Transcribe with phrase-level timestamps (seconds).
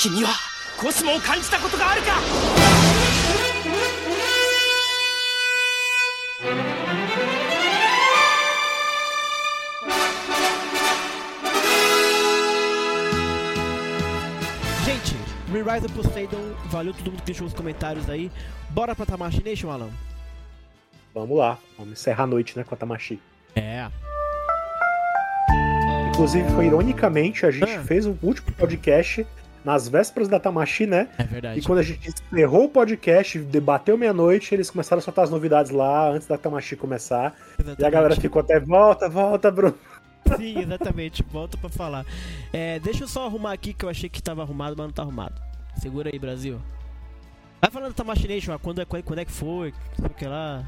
[0.00, 0.30] 君は
[0.78, 3.26] コスモを感じたことがあるか
[14.84, 15.16] Gente,
[15.52, 18.30] Re-Rise of Poseidon, valeu todo mundo que deixou os comentários aí.
[18.70, 19.90] Bora pra Tamashi Nation, Alan?
[21.14, 23.18] Vamos lá, vamos encerrar a noite, né, com a Tamashi.
[23.54, 23.86] É.
[26.10, 27.82] Inclusive, foi ironicamente, a gente Ah.
[27.82, 29.26] fez o último podcast
[29.63, 31.09] nas vésperas da Tamashi, né?
[31.17, 31.59] É verdade.
[31.59, 35.71] E quando a gente encerrou o podcast, debateu meia-noite, eles começaram a soltar as novidades
[35.71, 37.35] lá antes da Tamashi começar.
[37.77, 39.75] E a galera ficou até, volta, volta, Bruno.
[40.37, 41.23] Sim, exatamente.
[41.31, 42.05] Volta pra falar.
[42.53, 45.01] É, deixa eu só arrumar aqui que eu achei que tava arrumado, mas não tá
[45.01, 45.35] arrumado.
[45.79, 46.59] Segura aí, Brasil.
[47.59, 50.63] Vai falando da Tamashi Nation, quando, é- quando é que foi, sei o que lá.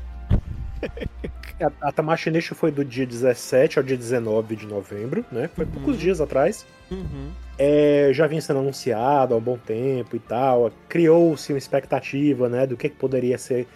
[1.61, 5.47] A, a Tamashi Nation foi do dia 17 ao dia 19 de novembro, né?
[5.55, 5.71] Foi Uhum.
[5.71, 6.65] poucos dias atrás.
[6.93, 7.31] Uhum.
[7.57, 10.71] É, já vinha sendo anunciado há um bom tempo e tal.
[10.89, 13.67] Criou-se uma expectativa, né, do que, que poderia ser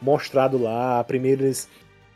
[0.00, 1.02] mostrado lá.
[1.04, 1.68] Primeiro eles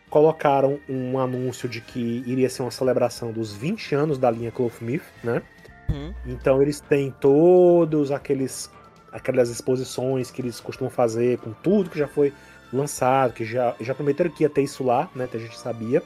[0.08, 5.04] colocaram um anúncio de que iria ser uma celebração dos 20 anos da linha Clothmith,
[5.22, 5.42] né?
[5.88, 6.12] Uhum.
[6.26, 8.70] Então eles têm todos aqueles
[9.12, 12.32] aquelas exposições que eles costumam fazer com tudo que já foi
[12.72, 15.26] lançado, que já, já prometeram que ia ter isso lá, né?
[15.26, 16.02] Que a gente sabia.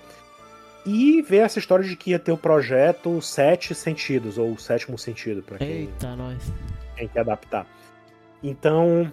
[0.87, 4.99] E ver essa história de que ia ter o projeto Sete Sentidos, ou o Sétimo
[4.99, 6.43] Sentido, para quem, Eita, nós.
[6.97, 7.67] quem quer adaptar.
[8.43, 9.11] Então,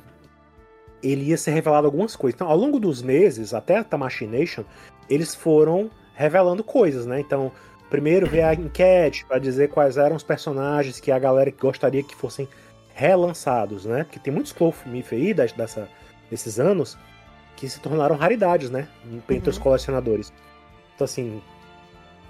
[1.02, 2.36] ele ia ser revelado algumas coisas.
[2.36, 4.64] Então, ao longo dos meses, até a Tamashi Nation,
[5.10, 7.22] eles foram revelando coisas, né?
[7.22, 7.52] Então,
[7.90, 12.16] primeiro veio a enquete para dizer quais eram os personagens que a galera gostaria que
[12.16, 12.48] fossem
[12.94, 14.04] relançados, né?
[14.04, 15.88] Porque tem muitos Clothmith aí dessa,
[16.30, 16.98] desses anos
[17.56, 18.90] que se tornaram raridades, né?
[19.30, 19.64] Entre os Uhum.
[19.64, 20.34] colecionadores.
[20.96, 21.42] Então, assim,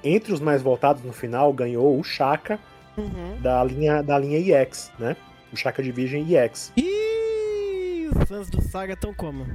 [0.04, 2.60] entre os mais votados no final ganhou o Shaka
[2.98, 3.38] Uhum.
[3.42, 5.16] da linha, da linha EX, né?
[5.52, 6.74] O Shaka Division EX.
[6.76, 9.46] Ih, os fãs do Saga estão como?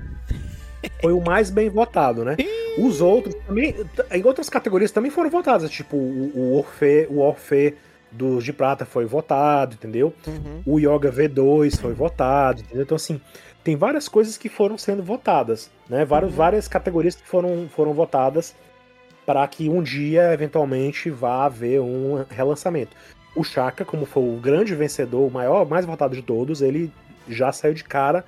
[1.02, 2.36] Foi o mais bem votado, né?
[2.78, 3.74] Os outros também,
[4.12, 7.74] em outras categorias também foram votados, tipo o, o Orfe, o Orfe
[8.10, 10.12] dos de prata foi votado, entendeu?
[10.26, 10.62] Uhum.
[10.64, 12.82] O Yoga V2 foi votado, entendeu?
[12.84, 13.20] Então assim,
[13.64, 16.04] tem várias coisas que foram sendo votadas, né?
[16.04, 16.36] Várias, Uhum.
[16.36, 18.54] várias categorias que foram, foram votadas
[19.26, 22.96] para que um dia, eventualmente, vá haver um relançamento.
[23.34, 26.90] O Chaka, como foi o grande vencedor, o maior, mais votado de todos, ele
[27.28, 28.24] já saiu de cara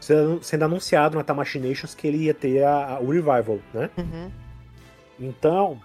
[0.00, 3.90] sendo, sendo anunciado na Tamashi Nations que ele ia ter a- a- o revival, né?
[3.98, 4.30] Uhum.
[5.18, 5.80] Então,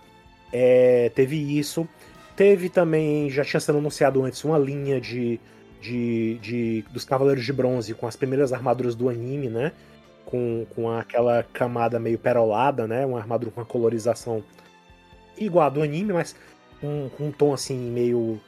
[0.54, 1.88] é, teve isso.
[2.36, 5.40] Teve também, já tinha sido anunciado antes, uma linha de,
[5.82, 9.72] de, de- dos Cavaleiros de Bronze com as primeiras armaduras do anime, né?
[10.26, 13.06] Com, com aquela camada meio perolada, né?
[13.06, 14.44] Uma armadura com uma colorização
[15.38, 16.36] igual a do anime, mas
[16.80, 18.40] com, com um tom assim meio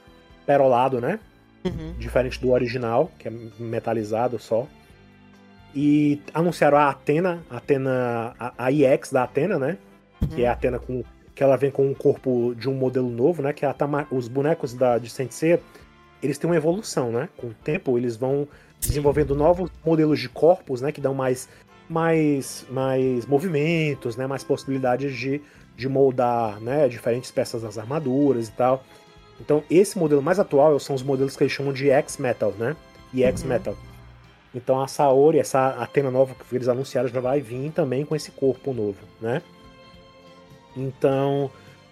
[0.45, 1.19] perolado, né?
[1.65, 1.93] Uhum.
[1.97, 4.67] diferente do original, que é metalizado só.
[5.73, 9.77] E anunciaram a Atena, a Atena, a, a EX da Atena, né?
[10.35, 11.03] Que é a Atena com
[11.33, 13.53] que ela vem com um corpo de um modelo novo, né?
[13.53, 13.75] Que é a
[14.11, 15.59] os bonecos da de Sensei,
[16.21, 17.27] eles têm uma evolução, né?
[17.37, 18.47] Com o tempo eles vão
[18.87, 20.91] desenvolvendo novos modelos de corpos, né?
[20.91, 21.49] Que dão mais
[21.89, 24.27] mais mais movimentos, né?
[24.27, 25.41] Mais possibilidades de,
[25.75, 26.87] de moldar, né?
[26.87, 28.83] Diferentes peças das armaduras e tal.
[29.39, 32.75] Então, esse modelo mais atual são os modelos que eles chamam de X-Metal, né?
[33.13, 33.75] E X-Metal.
[34.55, 38.31] Então, a Saori, essa Atena nova que eles anunciaram, já vai vir também com esse
[38.31, 39.41] corpo novo, né?
[40.77, 41.49] Então,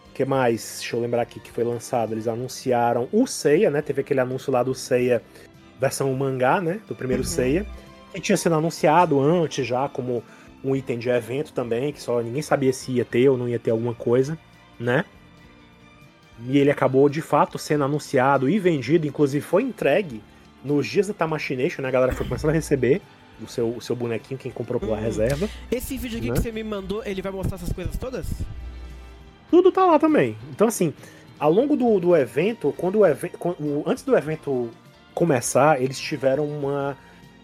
[0.09, 0.78] o que mais?
[0.80, 2.13] Deixa eu lembrar aqui que foi lançado.
[2.13, 3.81] Eles anunciaram o Seiya, né?
[3.81, 5.24] Teve aquele anúncio lá do Seiya,
[5.81, 6.80] versão mangá, né?
[6.88, 7.28] Do primeiro Uhum.
[7.30, 7.66] Seiya.
[8.14, 10.24] Que tinha sido anunciado antes já como
[10.64, 13.58] um item de evento também, que só ninguém sabia se ia ter ou não ia
[13.58, 14.38] ter alguma coisa,
[14.80, 15.03] né?
[16.47, 20.22] E ele acabou de fato sendo anunciado e vendido, inclusive foi entregue
[20.64, 21.88] nos dias da Tamashi Nation, né?
[21.88, 23.02] A galera foi começando a receber
[23.42, 25.02] o seu, o seu bonequinho, quem comprou pela Hum.
[25.02, 25.50] reserva.
[25.72, 26.36] Esse vídeo aqui Né?
[26.36, 28.28] que você me mandou, ele vai mostrar essas coisas todas?
[29.50, 30.38] Tudo tá lá também.
[30.52, 30.94] Então, assim,
[31.40, 33.38] ao longo do, do evento, quando o evento.
[33.86, 34.69] Antes do evento
[35.13, 36.98] começar, eles tiveram uma,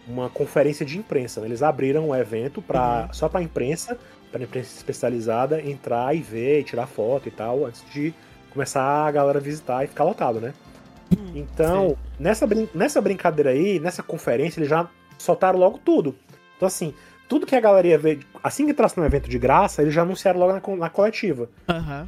[0.07, 1.41] uma conferência de imprensa.
[1.41, 1.47] né?
[1.47, 3.97] Eles abriram o evento pra, só pra imprensa,
[4.31, 8.13] pra imprensa especializada, entrar e ver, e tirar foto e tal, antes de
[8.51, 10.53] começar a galera visitar e ficar lotado, né?
[11.33, 14.87] Então, nessa, brin- nessa brincadeira aí, nessa conferência, eles já
[15.17, 16.15] soltaram logo tudo.
[16.55, 16.93] Então, assim,
[17.29, 20.01] tudo que a galera ia ver, assim que entrasse no evento de graça, eles já
[20.01, 21.49] anunciaram logo na, na coletiva.
[21.69, 22.07] Aham.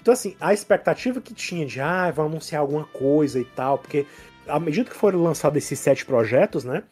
[0.00, 4.06] Então, assim, a expectativa que tinha de, ah, vão anunciar alguma coisa e tal, porque
[4.48, 6.82] à medida que foram lançados esses sete projetos, né?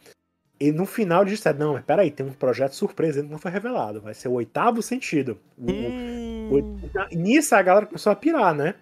[0.59, 3.39] E no final eles disseram, não, mas peraí, tem um projeto surpresa ainda que não
[3.39, 3.99] foi revelado.
[4.01, 5.37] Vai ser o oitavo sentido.
[5.57, 8.75] Hum, o- nisso a galera começou a pirar, né?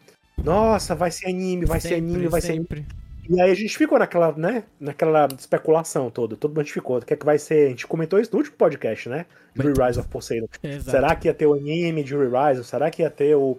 [0.43, 2.67] Nossa, vai ser anime, vai ser sempre, anime, vai ser anime.
[2.67, 2.85] sempre.
[3.29, 7.13] E aí a gente ficou naquela, né, naquela especulação toda, todo mundo ficou, o que
[7.13, 9.25] é que vai ser, a gente comentou isso no último podcast, né,
[9.55, 10.47] de Re-Rise of Poseidon.
[10.61, 10.89] Exato.
[10.91, 12.63] Será que ia ter o anime de Re-Rise?
[12.65, 13.57] Será que ia ter o,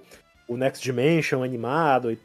[0.49, 2.11] o Next Dimension animado?
[2.13, 2.19] e-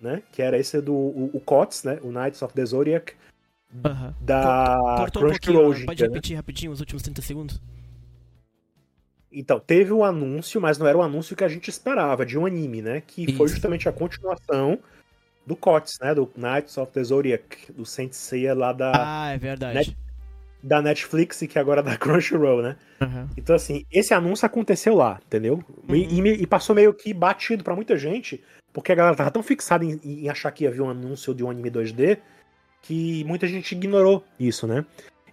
[0.00, 0.22] Né?
[0.32, 1.98] Que era esse do o, o COTS, né?
[2.02, 3.14] O Knights of the Zodiac
[4.20, 5.74] da Cortou um Crunchyroll.
[5.74, 6.08] Em pode né?
[6.08, 7.60] repetir rapidinho os últimos 30 segundos?
[9.30, 12.46] Então, teve o anúncio, mas não era o anúncio que a gente esperava, de um
[12.46, 13.02] anime, né?
[13.06, 13.56] Que foi Isso.
[13.56, 14.78] justamente a continuação
[15.46, 16.14] do COTS, né?
[16.14, 19.96] Do Knights of the Zodiac, do Saint Seiya lá da, Ah, é verdade.
[20.62, 22.76] Da Netflix e que agora é da Crunchyroll, né?
[23.00, 23.28] Aham.
[23.36, 25.62] Então, assim, esse anúncio aconteceu lá, entendeu?
[25.88, 25.96] E- Uhum.
[26.10, 29.42] E, me- e passou meio que batido pra muita gente, porque a galera tava tão
[29.42, 32.18] fixada em, em achar que ia vir um anúncio de um anime 2D
[32.82, 34.84] que muita gente ignorou isso, né?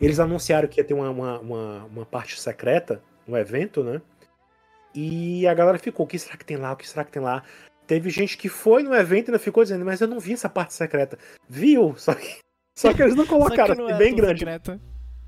[0.01, 4.01] Eles anunciaram que ia ter uma, uma, uma, uma parte secreta no evento, né?
[4.93, 6.71] E a galera ficou, o que será que tem lá?
[6.71, 7.43] O que será que tem lá?
[7.87, 10.49] Teve gente que foi no evento e ainda ficou dizendo, mas eu não vi essa
[10.49, 11.17] parte secreta.
[11.47, 11.93] Viu?
[11.97, 12.37] Só que,
[12.77, 14.39] só que eles não colocaram, não assim, era bem grande.
[14.39, 14.79] secreta.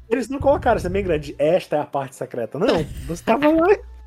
[0.10, 1.36] Eles não colocaram isso é bem grande.
[1.38, 2.58] Esta é a parte secreta.
[2.58, 3.68] Não, você tava lá.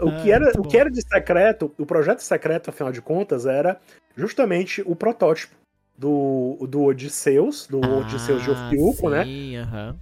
[0.00, 3.00] O Ah, que, era, muito o que era de secreto, o projeto secreto, afinal de
[3.00, 3.80] contas, era
[4.16, 5.54] justamente o protótipo
[5.96, 9.24] do, do Odisseus, do Odisseus de Ah, Ofiuco, né?
[9.62, 9.96] Aham.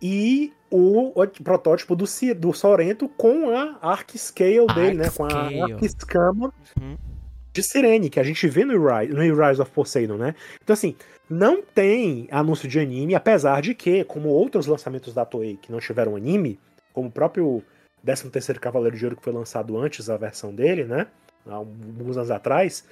[0.00, 2.04] E o, o protótipo do,
[2.36, 5.10] do Sorrento com a Arc Scale dele, né?
[5.10, 5.42] Com a.
[5.64, 6.96] Arc Escama Uhum.
[7.52, 10.34] de Sirene, que a gente vê no Rise, no Rise of Poseidon, né?
[10.64, 10.96] Então, assim,
[11.32, 15.80] não tem anúncio de anime, apesar de que, como outros lançamentos da Toei que não
[15.80, 16.58] tiveram anime,
[16.92, 17.62] como o próprio
[18.04, 21.06] 13º Cavaleiro de Ouro que foi lançado antes da versão dele, né?
[21.46, 22.84] Há alguns anos atrás,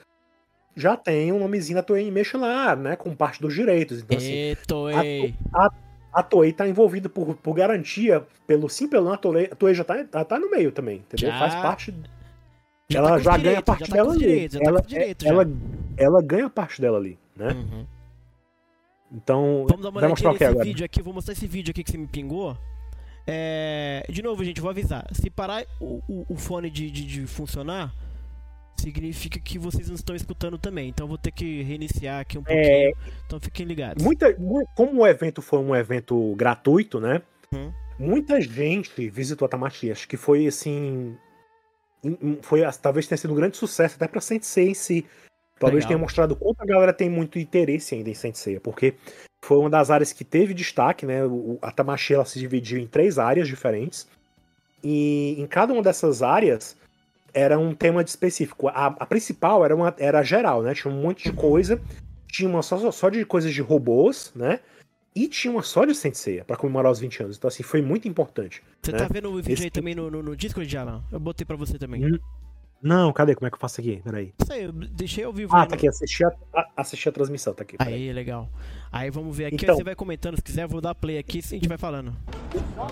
[0.74, 2.96] já tem um nomezinho da Toei Animation lá, né?
[2.96, 4.00] Com parte dos direitos.
[4.00, 5.34] Então, assim, Eto, ei.
[6.10, 9.74] a Toei tá envolvida por, por garantia, pelo sim, pelo não, a Toei, a Toei
[9.74, 11.30] já tá, tá, tá no meio também, entendeu?
[11.30, 11.94] Já- Faz parte.
[12.88, 14.48] Já ela tá já os ganha parte já tá dela ali.
[14.48, 15.30] tá ela, os direitos, já.
[15.32, 15.46] ela,
[15.98, 17.52] ela ganha parte dela ali, né?
[17.52, 17.99] Uhum.
[19.12, 20.64] Então, Vamos dar uma olhadinha o que nesse agora?
[20.64, 21.02] vídeo aqui.
[21.02, 22.56] Vou mostrar esse vídeo aqui que você me pingou.
[23.26, 25.06] É, De novo, gente, vou avisar.
[25.12, 27.92] Se parar o, o- o fone de, de- de funcionar,
[28.78, 30.88] significa que vocês não estão escutando também.
[30.88, 32.64] Então vou ter que reiniciar aqui um pouquinho.
[32.64, 32.92] É,
[33.26, 34.02] Então fiquem ligados.
[34.02, 37.20] muita, mu- como o evento foi um evento gratuito, né?
[37.52, 37.72] Uhum.
[37.98, 39.90] Muita gente visitou a Tamashii.
[39.92, 41.16] Acho que foi assim.
[42.40, 45.04] Foi, talvez tenha sido um grande sucesso até pra Sensei em si.
[45.60, 45.88] Talvez Legal.
[45.88, 48.94] tenha mostrado quanto a galera tem muito interesse ainda em Sensei, porque
[49.44, 51.24] foi uma das áreas que teve destaque, né?
[51.24, 54.08] O- A Tamashii ela se dividiu em três áreas diferentes.
[54.82, 56.76] E em cada uma dessas áreas
[57.34, 58.68] era um tema de específico.
[58.68, 60.74] A, a principal era, uma, era geral, né?
[60.74, 61.80] Tinha um monte de coisa.
[62.26, 64.60] Tinha uma só, só de coisas de robôs, né?
[65.14, 67.36] E tinha uma só de Sensei para comemorar os 20 anos.
[67.36, 68.62] Então, assim, foi muito importante.
[68.80, 68.98] Você né?
[68.98, 71.02] tá vendo o vídeo Esse- aí também no, no, no Discord de Alan?
[71.12, 72.06] Eu botei pra você também.
[72.06, 72.18] Hum,
[72.82, 73.34] Não, cadê?
[73.34, 74.00] Como é que eu faço aqui?
[74.02, 74.32] Peraí.
[74.40, 75.54] Isso aí, eu deixei ao vivo.
[75.54, 75.88] Ah, tá no- aqui.
[75.88, 77.76] Assisti a, a- assisti a transmissão, tá aqui.
[77.76, 77.94] peraí.
[77.94, 78.48] Aí, legal.
[78.90, 81.38] Aí vamos ver aqui, Então- você vai comentando, se quiser, eu vou dar play aqui
[81.38, 82.12] e a gente vai falando.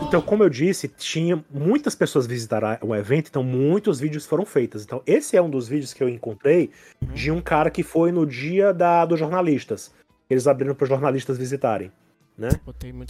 [0.06, 4.84] Então, como eu disse, tinha muitas pessoas visitaram o evento, então muitos vídeos foram feitos.
[4.84, 6.70] Então, esse é um dos vídeos que eu encontrei
[7.00, 7.14] Uhum.
[7.14, 9.92] de um cara que foi no dia da, dos jornalistas.
[10.30, 11.90] Eles abriram para os jornalistas visitarem,
[12.36, 12.50] né?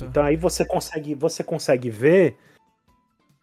[0.02, 2.36] Então aí você consegue, você consegue ver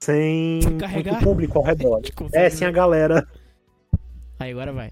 [0.05, 0.59] sem
[0.91, 2.01] muito público ao redor.
[2.33, 3.27] É, sem a galera.
[4.39, 4.91] Aí agora vai.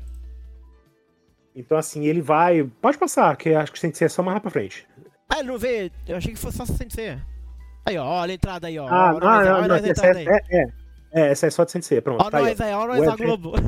[1.55, 2.63] Então assim, ele vai.
[2.81, 4.87] Pode passar, que acho que tem que ser só mais pra frente.
[5.29, 5.91] Ah, ele não vê?
[6.07, 7.17] Eu achei que fosse só Sensei.
[7.85, 8.87] Aí, ó, olha a entrada aí, ó.
[8.87, 10.65] Ah, não, não, não, essa é, é, é,
[11.11, 12.23] é, essa é só de Sensei, pronto.
[12.23, 13.53] Ó tá nós aí, ó nós O a evento- Globo.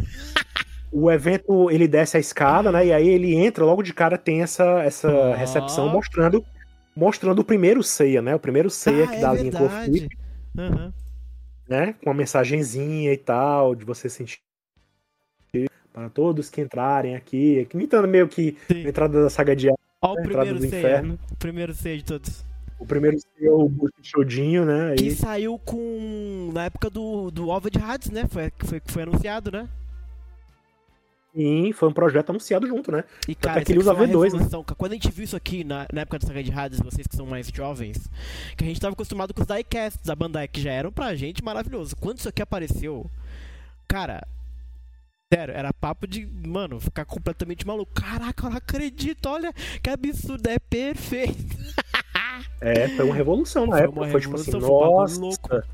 [0.97, 2.85] O evento, ele desce a escada, né?
[2.85, 5.33] E aí ele entra, logo de cara tem essa, essa Ó.
[5.33, 6.45] recepção mostrando
[6.95, 8.33] mostrando o primeiro ceia, né?
[8.33, 9.51] O primeiro ceia Ah, que é dá a linha.
[9.51, 10.07] Cloflip,
[10.57, 10.93] Aham.
[11.67, 11.93] Né?
[12.03, 14.39] Com uma mensagenzinha e tal, de você sentir
[15.93, 18.85] para todos que entrarem aqui, imitando meio que Sim.
[18.85, 20.79] a entrada da saga de Ó o a entrada primeiro do ceia.
[20.79, 21.19] inferno.
[21.31, 22.45] O primeiro ceia de todos.
[22.77, 24.95] O primeiro ceia é o Bushichodinho, né?
[24.97, 26.51] Que Aí, saiu com.
[26.53, 28.25] Na época do, do OVA de Hades, né?
[28.29, 29.69] Foi, que foi, que foi anunciado, né?
[31.35, 33.03] Sim, foi um projeto anunciado junto, né?
[33.27, 34.29] E cara, que ele usa aqui foi uma V2, né?
[34.29, 34.63] revolução.
[34.63, 37.15] Quando a gente viu isso aqui na, na época da saga de Hades, vocês que
[37.15, 38.09] são mais jovens,
[38.57, 41.43] que a gente tava acostumado com os diecasts da Bandai, que já eram pra gente
[41.43, 41.95] maravilhoso.
[41.97, 43.09] Quando isso aqui apareceu,
[43.87, 44.25] cara.
[45.33, 47.91] Sério, era papo de, mano, ficar completamente maluco.
[47.93, 49.51] Caraca, eu não acredito, olha
[49.81, 51.57] que absurdo, é perfeito.
[52.61, 53.99] É, foi uma revolução na Foi época.
[54.01, 55.67] uma Foi tipo assim, revolução, nossa.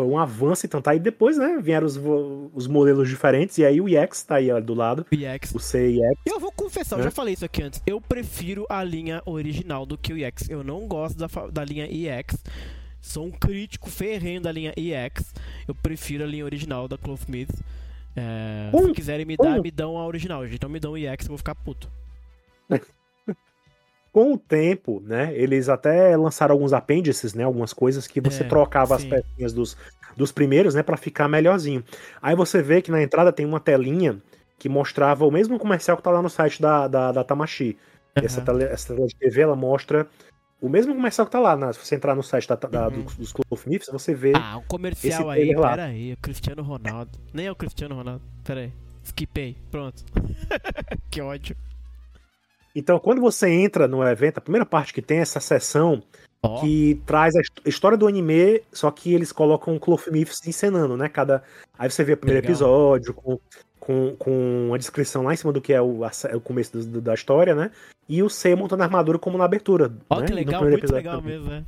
[0.00, 1.58] Foi um avanço, então tá aí depois, né?
[1.60, 2.00] Vieram os,
[2.54, 5.54] os modelos diferentes, e aí o EX tá aí ó, do lado, EX.
[5.54, 6.18] o C e X.
[6.24, 7.04] Eu vou confessar, eu Né?
[7.04, 7.82] já falei isso aqui antes.
[7.86, 10.48] Eu prefiro a linha original do que o EX.
[10.48, 12.36] Eu não gosto da, da linha EX
[12.98, 15.34] sou um crítico ferrenho da linha EX.
[15.68, 17.50] Eu prefiro a linha original da Clothmith.
[18.16, 19.62] É, Hum, se quiserem me dar, hum.
[19.62, 20.44] me dão a original.
[20.44, 20.56] gente.
[20.56, 21.90] Então me dão EX, eu vou ficar puto.
[24.12, 28.46] Com o tempo, né, eles até lançaram alguns apêndices, né, algumas coisas que você É,
[28.48, 29.06] trocava sim.
[29.12, 29.76] as pecinhas dos,
[30.16, 31.84] dos primeiros, né, para ficar melhorzinho.
[32.20, 34.20] Aí você vê que na entrada tem uma telinha
[34.58, 37.78] que mostrava o mesmo comercial que tá lá no site da, da, da Tamashi.
[38.16, 38.58] Essa, Aham.
[38.58, 40.08] tele, essa tela de TV, ela mostra
[40.60, 41.56] o mesmo comercial que tá lá.
[41.56, 41.72] né?
[41.72, 43.02] Se você entrar no site da, da, Uhum.
[43.04, 44.32] dos, dos Cloth Myths, você vê.
[44.34, 45.70] Ah, o comercial esse aí, lá.
[45.70, 47.16] pera aí, o Cristiano Ronaldo.
[47.32, 48.72] Nem é o Cristiano Ronaldo, pera aí.
[49.04, 50.04] Skipei, pronto.
[51.10, 51.56] que ódio.
[52.74, 56.02] Então, quando você entra no evento, a primeira parte que tem é essa sessão
[56.42, 60.46] Ó, que traz a his- história do anime, só que eles colocam o Cloth Myths
[60.46, 61.08] encenando, né?
[61.08, 61.42] Cada...
[61.78, 62.50] Aí você vê o primeiro Legal.
[62.52, 63.38] episódio com,
[63.80, 67.00] com, com a descrição lá em cima do que é o, a o começo do-
[67.00, 67.70] da história, né?
[68.08, 69.92] E o Seiya montando a armadura como na abertura.
[70.08, 70.26] ó né?
[70.26, 71.64] que No legal, primeiro muito episódio legal mesmo, né?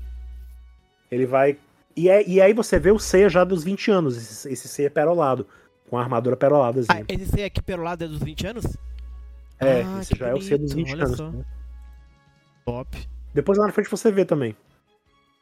[1.10, 1.56] Ele vai.
[1.96, 4.90] E, é, e aí você vê o Seiya já dos 20 anos, esse, esse Seiya
[4.90, 5.46] perolado,
[5.90, 7.00] com a armadura peroladazinha.
[7.02, 8.64] Ah, esse C aqui perolado é dos 20 anos?
[9.66, 11.20] É, ah, esse já é o Seiya dos bonito, 20 olha anos.
[11.20, 11.44] né?
[12.64, 13.08] Top.
[13.34, 14.56] Depois lá na frente você vê também.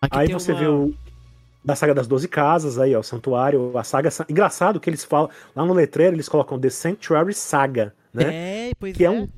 [0.00, 0.94] Aqui aí você uma- vê o.
[1.62, 4.08] Da saga das 12 casas aí, ó, o santuário, a saga.
[4.30, 5.28] Engraçado que eles falam.
[5.54, 8.68] Lá no letreiro eles colocam The Sanctuary Saga, né?
[8.68, 9.08] É, pois Que é.
[9.08, 9.28] é um-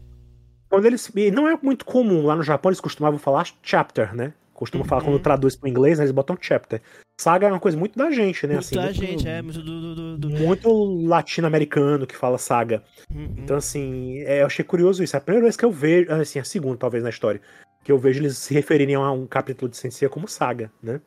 [0.68, 1.10] Quando eles.
[1.16, 2.24] E não é muito comum.
[2.24, 4.32] Lá no Japão eles costumavam falar chapter, né?
[4.54, 5.12] Costumam falar Uhum.
[5.12, 6.80] quando traduz pro inglês, né, eles botam chapter.
[7.20, 8.54] Saga é uma coisa muito da gente, né?
[8.54, 9.94] Muito assim, da muito- gente, é, muito do...
[9.94, 10.72] do, do, Muito
[11.06, 12.82] latino-americano que fala saga.
[13.14, 13.34] Uhum.
[13.38, 15.14] Então, assim, é, eu achei curioso isso.
[15.14, 17.40] É a primeira vez que eu vejo, assim, a segunda, talvez, na história,
[17.84, 21.00] que eu vejo eles se referirem a um capítulo de Sensei como saga, né?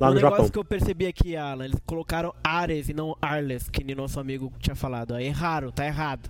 [0.00, 0.50] Lá um no negócio Japão.
[0.50, 4.50] que eu percebi aqui, Alan, eles colocaram Ares e não Arles, que nem nosso amigo
[4.58, 5.12] tinha falado.
[5.14, 5.18] ó.
[5.18, 6.28] Erraram, tá errado.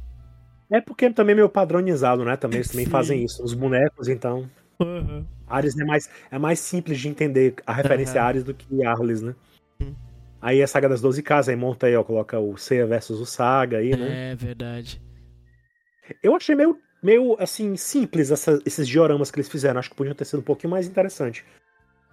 [0.70, 2.34] É porque também é meio padronizado, né?
[2.34, 2.90] Também eles também Sim.
[2.90, 3.44] fazem isso.
[3.44, 4.48] Os bonecos, então.
[4.84, 5.26] Uhum.
[5.46, 8.24] Ares é mais, é mais simples de entender a referência Aham.
[8.24, 9.34] a Ares do que Arles, né?
[9.80, 9.94] Hum.
[10.40, 13.26] Aí a saga das 12 casas, aí monta aí, ó, coloca o Seiya versus o
[13.26, 14.32] Saga aí, né?
[14.32, 15.00] É verdade.
[16.22, 19.78] Eu achei meio, meio assim, simples essa- esses dioramas que eles fizeram.
[19.78, 21.44] Acho que podiam ter sido um pouquinho mais interessante.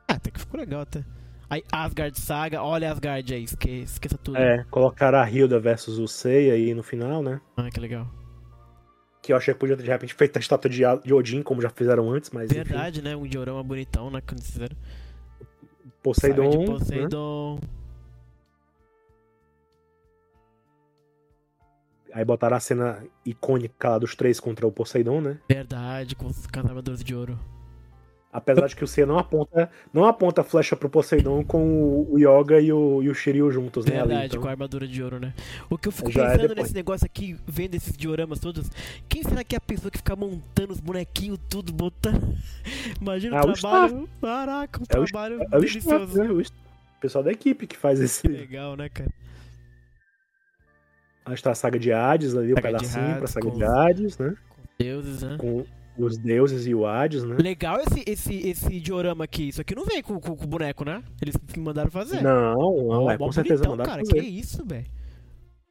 [0.07, 1.03] Ah, até que ficou legal até.
[1.49, 4.37] Aí Asgard Saga, olha Asgard aí, esque, esqueça tudo.
[4.37, 7.41] É, colocaram a Hilda versus o Seiya aí no final, né?
[7.57, 8.07] Ah, que legal.
[9.21, 11.61] Que eu achei que podia ter de repente feito a estátua de, de Odin, como
[11.61, 12.63] já fizeram antes, mas enfim.
[12.63, 13.15] Verdade, né?
[13.15, 14.21] Um diorama bonitão, né?
[14.21, 14.75] Quando fizeram.
[16.01, 16.49] Poseidon.
[16.49, 16.65] De né?
[16.65, 17.59] Poseidon.
[22.13, 25.37] Aí botaram a cena icônica lá dos três contra o Poseidon, né?
[25.47, 27.37] Verdade, com os armaduras de ouro.
[28.31, 32.13] Apesar de que o Seiya não aponta, não aponta a flecha pro Poseidon com o,
[32.13, 33.93] o Yoga e o, e o Shiryu juntos, né?
[33.93, 34.41] Verdade, Ali, então.
[34.41, 35.33] com a armadura de ouro, né?
[35.67, 36.57] O que eu fico Já é pensando depois.
[36.65, 38.69] nesse negócio aqui, vendo esses dioramas todos,
[39.09, 42.37] quem será que é a pessoa que fica montando os bonequinhos tudo, botando.
[43.01, 44.09] Imagina Ah, o o trabalho.
[44.21, 46.17] Caraca, um É o trabalho É o staff, delicioso.
[46.23, 46.29] né?
[46.29, 46.61] O staff-
[46.97, 48.27] o pessoal da equipe que faz esse.
[48.27, 49.09] Legal, né, cara?
[51.25, 53.57] Aí está a saga de Hades ali, o Saga de pedacinho pra Hades, saga com-
[53.57, 54.35] de Hades, né?
[54.79, 55.35] Deuses, né?
[55.39, 55.65] Com
[56.03, 57.35] os deuses e o Hades, né?
[57.39, 59.49] Legal esse, esse, esse diorama aqui.
[59.49, 61.03] Isso aqui não vem com, com, com o boneco, né?
[61.21, 62.21] Eles me mandaram fazer.
[62.21, 64.05] Não, não, é, com certeza bonitão, mandaram cara.
[64.05, 64.21] fazer.
[64.21, 64.85] Que isso, velho.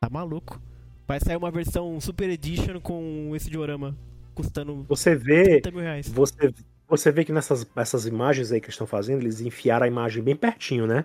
[0.01, 0.61] Tá maluco.
[1.07, 3.97] Vai sair uma versão Super Edition com esse diorama
[4.35, 6.09] custando Você vê, 30 mil reais.
[6.09, 6.55] você,
[6.87, 10.23] você vê que nessas essas imagens aí que eles estão fazendo, eles enfiaram a imagem
[10.23, 11.05] bem pertinho, né?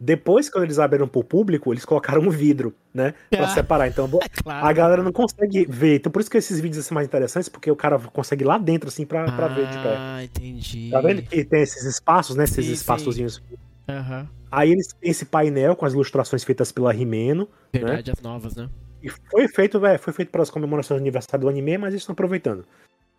[0.00, 3.14] Depois, quando eles abriram pro público, eles colocaram um vidro, né?
[3.30, 3.48] Pra Ah.
[3.48, 3.88] separar.
[3.88, 4.66] Então, É claro.
[4.66, 5.96] a galera não consegue ver.
[5.96, 8.58] Então, por isso que esses vídeos são mais interessantes, porque o cara consegue ir lá
[8.58, 9.98] dentro, assim, pra, pra ver de perto.
[10.00, 10.90] Ah, entendi.
[10.90, 12.44] Tá vendo que tem esses espaços, né?
[12.44, 13.42] Esses Sim, espaçozinhos.
[13.88, 14.28] Aham.
[14.50, 17.48] Aí eles têm esse painel com as ilustrações feitas pela Rimeno.
[17.72, 18.68] Verdade, as novas, né?
[19.02, 22.02] E foi feito, velho, foi feito para as comemorações do aniversário do anime, mas eles
[22.02, 22.64] estão aproveitando.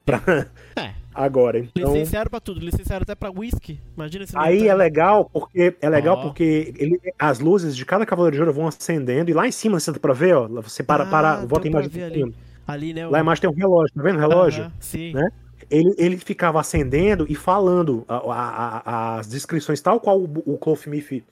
[0.09, 0.47] Pra...
[0.75, 0.93] É.
[1.13, 1.91] Agora, então.
[1.93, 2.59] Licenciaram pra tudo.
[2.59, 3.79] Licenciaram até pra whisky.
[3.97, 6.21] Imagina esse Aí é legal porque é legal Ó.
[6.21, 9.79] porque ele, as luzes de cada cavaleiro de ouro vão acendendo e lá em cima
[9.79, 12.35] você tá pra ver, ó, você para, Ah, para, volta a imagem ali.
[12.65, 13.07] Ali, né?
[13.07, 14.63] Lá embaixo tem um relógio, tá vendo o relógio?
[14.65, 15.11] Aham, sim.
[15.13, 15.29] né?
[15.69, 20.57] Ele, ele ficava acendendo e falando a- a- a- as descrições tal qual o, o
[20.57, 21.23] Cloth Myth.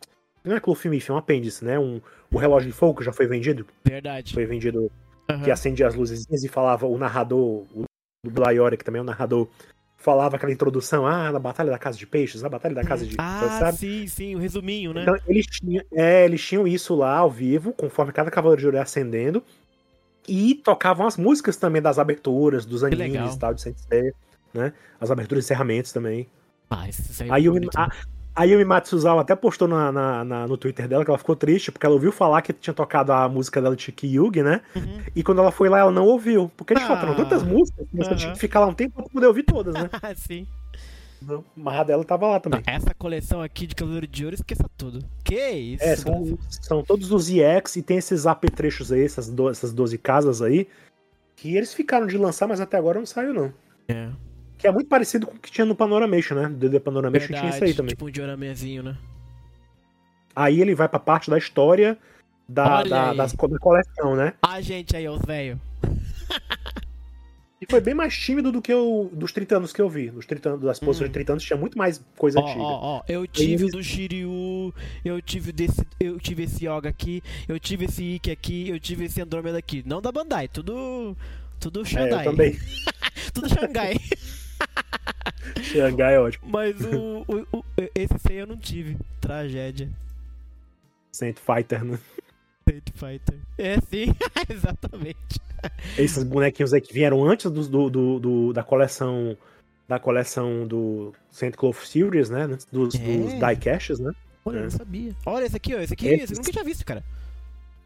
[0.43, 1.79] Não é Cloth Myth, é um apêndice, né?
[1.79, 2.01] Um,
[2.34, 3.65] o relógio de fogo que já foi vendido.
[3.86, 4.34] Verdade.
[4.34, 4.91] Foi vendido
[5.29, 5.43] Aham.
[5.43, 7.86] que acendia as luzezinhas e falava o narrador, o
[8.24, 9.48] do Blaiore, que também é o narrador,
[9.96, 13.16] falava aquela introdução, ah, na Batalha da Casa de Peixes, a Batalha da Casa de...
[13.18, 13.78] Ah, sabe?
[13.78, 15.04] sim, sim, o resuminho, né?
[15.04, 18.80] Então, eles tinham, é, eles tinham isso lá ao vivo, conforme cada Cavaleiro de Ouro
[18.80, 19.44] acendendo,
[20.28, 24.12] e tocavam as músicas também das aberturas, dos animes e tal, de Sensei,
[24.54, 24.74] né?
[25.00, 26.28] As aberturas e encerramentos também.
[26.70, 27.78] Ah, isso aí é Aí, o, bonito.
[27.78, 27.90] a,
[28.38, 31.72] a Yumi Matsuzawa até postou na, na- na- no Twitter dela que ela ficou triste,
[31.72, 34.62] porque ela ouviu falar que tinha tocado a música dela de Chiki-Yugi, né?
[34.75, 35.00] Uhum.
[35.15, 36.51] E quando ela foi lá, ela não ouviu.
[36.56, 36.88] Porque eles Ah.
[36.88, 38.15] faltaram tantas músicas que você Aham.
[38.15, 39.89] tinha que ficar lá um tempo pra poder ouvir todas, né?
[40.15, 40.46] sim.
[41.20, 42.62] Não, mas a dela tava lá também.
[42.67, 45.00] Essa coleção aqui de Cavaleiro de Ouro, esqueça tudo.
[45.24, 45.84] Que isso?
[45.84, 49.98] É, são, são todos os EX e tem esses apetrechos aí, essas, do, essas 12
[49.98, 50.67] casas aí,
[51.36, 53.51] que eles ficaram de lançar, mas até agora não saiu, não.
[53.88, 54.10] É.
[54.58, 56.48] Que é muito parecido com o que tinha no Panoramation, né?
[56.50, 57.90] Do DD Panoramation tinha isso aí também.
[57.90, 58.98] Tipo um dioramezinho, né?
[60.36, 61.98] Aí ele vai pra parte da história
[62.48, 64.34] da, da, das, da coleção, né?
[64.42, 65.60] A gente aí, os velho.
[67.60, 70.12] E foi bem mais tímido do que o dos 30 anos que eu vi.
[70.12, 71.12] Dos 30 anos, das posições Hum.
[71.12, 72.62] de 30 anos tinha muito mais coisa Ó, antiga.
[72.62, 74.72] ó, ó, eu tive o do Shiryu,
[75.04, 79.06] eu tive desse, eu tive esse Yoga aqui, eu tive esse Ikki aqui, eu tive
[79.06, 79.84] esse Andromeda aqui.
[79.86, 81.18] Não da Bandai, tudo
[81.60, 82.56] tudo É, eu também.
[83.34, 83.96] tudo Xangai.
[85.64, 86.48] Xangai é ótimo.
[86.50, 87.64] Mas o, o, o-
[87.96, 88.98] esse aí eu não tive.
[89.22, 89.90] Tragédia.
[91.12, 91.98] Saint Fighter, né?
[92.68, 93.40] Street Fighter.
[93.58, 94.14] É sim,
[94.50, 95.40] exatamente.
[95.98, 99.38] Esses bonequinhos aí que vieram antes do, do, do- da coleção
[99.88, 102.46] da coleção do Saint Cloth Series, né?
[102.72, 102.98] Dos, É.
[103.00, 104.12] dos diecasts, né?
[104.44, 104.64] Olha, eu É.
[104.64, 105.16] não sabia.
[105.26, 105.80] Olha esse aqui, ó.
[105.80, 107.04] Esse aqui, esse eu nunca tinha visto, cara.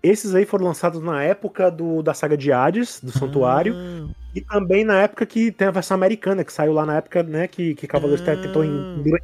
[0.03, 4.41] Esses aí foram lançados na época do, da saga de Hades, do Santuário, Ah, e
[4.41, 7.47] também na época que tem a versão americana, que saiu lá na época, né?
[7.47, 8.35] Que, que Cavaleiros Ah.
[8.35, 9.21] tentou engre-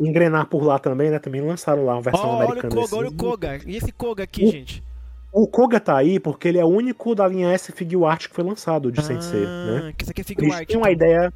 [0.00, 1.18] engrenar por lá também, né?
[1.18, 2.74] Também lançaram lá uma versão Ó, olha o americana.
[2.74, 3.14] Koga, olha o.
[3.14, 3.60] Koga.
[3.64, 4.82] E esse Koga aqui, O- gente?
[5.32, 8.34] O Koga tá aí porque ele é o único da linha S Figure Art que
[8.34, 9.88] foi lançado de né?
[9.88, 11.32] Ah, que isso aqui é figure Eles tinham uma ideia.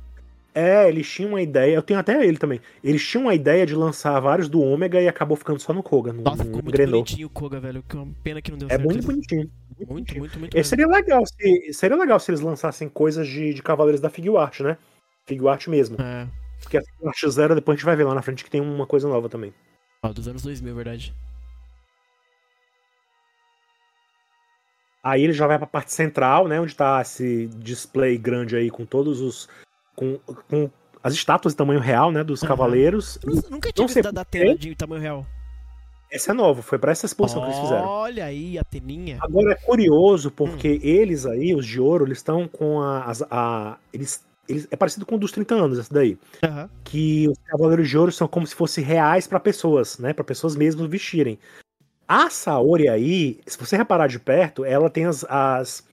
[0.54, 1.75] É, eles tinham uma ideia.
[1.75, 2.61] Eu tenho até ele também.
[2.83, 6.12] Eles tinham uma ideia de lançar vários do Ômega e acabou ficando só no Koga.
[6.12, 7.02] Não, Nossa, ficou muito engrenou.
[7.04, 7.83] bonitinho o Koga, velho.
[7.88, 8.85] Que uma pena que não deu É certo.
[8.85, 9.07] muito isso.
[9.09, 9.50] bonitinho.
[9.88, 10.54] Muito, muito, muito.
[10.54, 10.69] E mesmo.
[10.69, 14.61] seria legal se seria legal se eles lançassem coisas de, de Cavaleiros da Figure Art,
[14.61, 14.76] né?
[15.26, 15.97] Figure Art mesmo.
[16.00, 16.26] É.
[16.61, 18.61] Porque a Figure Art Zero, depois a gente vai ver lá na frente que tem
[18.61, 19.54] uma coisa nova também.
[20.02, 21.14] Ó, dos anos 2000, verdade.
[25.02, 26.61] Aí ele já vai pra parte central, né?
[26.61, 29.49] Onde tá esse display grande aí com todos os.
[30.00, 30.71] Com, com
[31.02, 32.25] as estátuas de tamanho real, né?
[32.25, 32.49] Dos Aham.
[32.49, 33.19] cavaleiros.
[33.23, 35.26] Eu nunca tinha visto da, da tela de tamanho real.
[36.11, 37.86] Essa é nova, foi pra essa exposição que eles fizeram.
[37.86, 39.19] Olha aí, a teninha.
[39.21, 40.80] Agora é curioso porque Hum.
[40.82, 45.06] eles aí, os de ouro, eles estão com a, as- a- eles, eles é parecido
[45.06, 46.69] com o dos 30 anos esse daí, Aham.
[46.82, 50.56] que os cavaleiros de ouro são como se fossem reais pra pessoas, né, Pra pessoas
[50.56, 51.39] mesmo vestirem.
[52.08, 55.84] A Saori aí, se você reparar de perto, ela tem as as,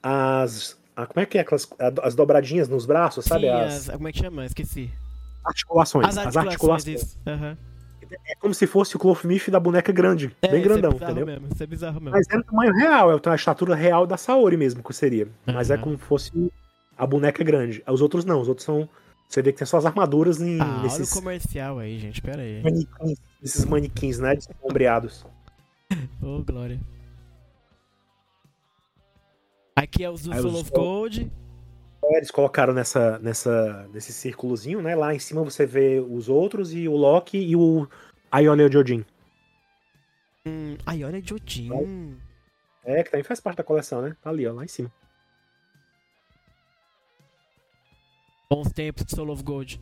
[0.00, 1.68] as a- como é que é aquelas
[2.02, 3.42] as dobradinhas nos braços, sabe?
[3.46, 4.44] Sim, as, as- Como é que chama?
[4.46, 4.90] Esqueci.
[5.44, 7.02] articulações, As as articulações, articulações.
[7.02, 7.18] isso.
[7.26, 7.56] Aham.
[8.28, 11.26] É como se fosse o Clothmith da boneca grande, É, bem isso grandão, é entendeu?
[11.26, 11.48] mesmo.
[11.52, 12.10] Isso é bizarro mesmo.
[12.12, 15.26] Mas é no tamanho real, é a estatura real da Saori mesmo que seria.
[15.46, 16.52] Mas é como se fosse
[16.96, 17.82] a boneca grande.
[17.88, 18.88] Os outros não, os outros são.
[19.28, 22.22] Você vê que tem só as armaduras em, Ah, olha o nesses comercial aí, gente.
[22.22, 22.62] Pera aí.
[22.62, 24.36] manequins, esses manequins, né?
[24.62, 25.26] Sombreados.
[26.22, 26.78] Ô, Glória.
[29.76, 31.32] Aqui é os do Aí Soul of Gold.
[32.10, 34.94] Eles colocaram nessa, nessa, nesse círculozinho, né?
[34.94, 37.88] Lá em cima você vê os outros e o Loki e o
[38.30, 39.04] Aiolia Jodin.
[40.46, 41.70] Hum, ai, olha Jodin.
[42.84, 44.14] É, que também faz parte da coleção, né?
[44.22, 44.92] Tá ali, ó, lá em cima.
[48.50, 49.80] Bons tempos de Soul of Gold.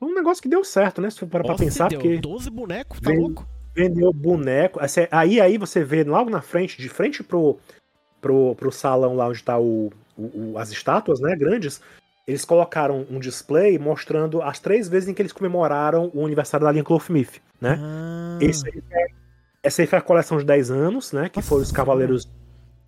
[0.00, 1.10] Um negócio que deu certo, né?
[1.10, 3.48] Se for parar pra pensar, deu porque 12 bonecos, tá louco?
[3.74, 4.80] vendeu boneco.
[5.10, 7.58] Aí aí você vê logo na frente, de frente pro,
[8.20, 11.80] pro, pro salão lá onde tá o, o- o- as estátuas, né, grandes,
[12.26, 16.72] eles colocaram um display mostrando as três vezes em que eles comemoraram o aniversário da
[16.72, 17.78] linha Clothmith, né?
[17.80, 19.06] Ah, Esse aí foi-
[19.62, 22.28] essa aí foi a coleção de 10 anos, né, que Nossa foram os cavaleiros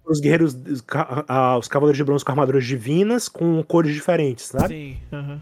[0.05, 4.47] os guerreiros, os ca- ah, os cavaleiros de bronze com armaduras divinas com cores diferentes,
[4.47, 4.69] sabe?
[4.69, 5.41] Sim, aham.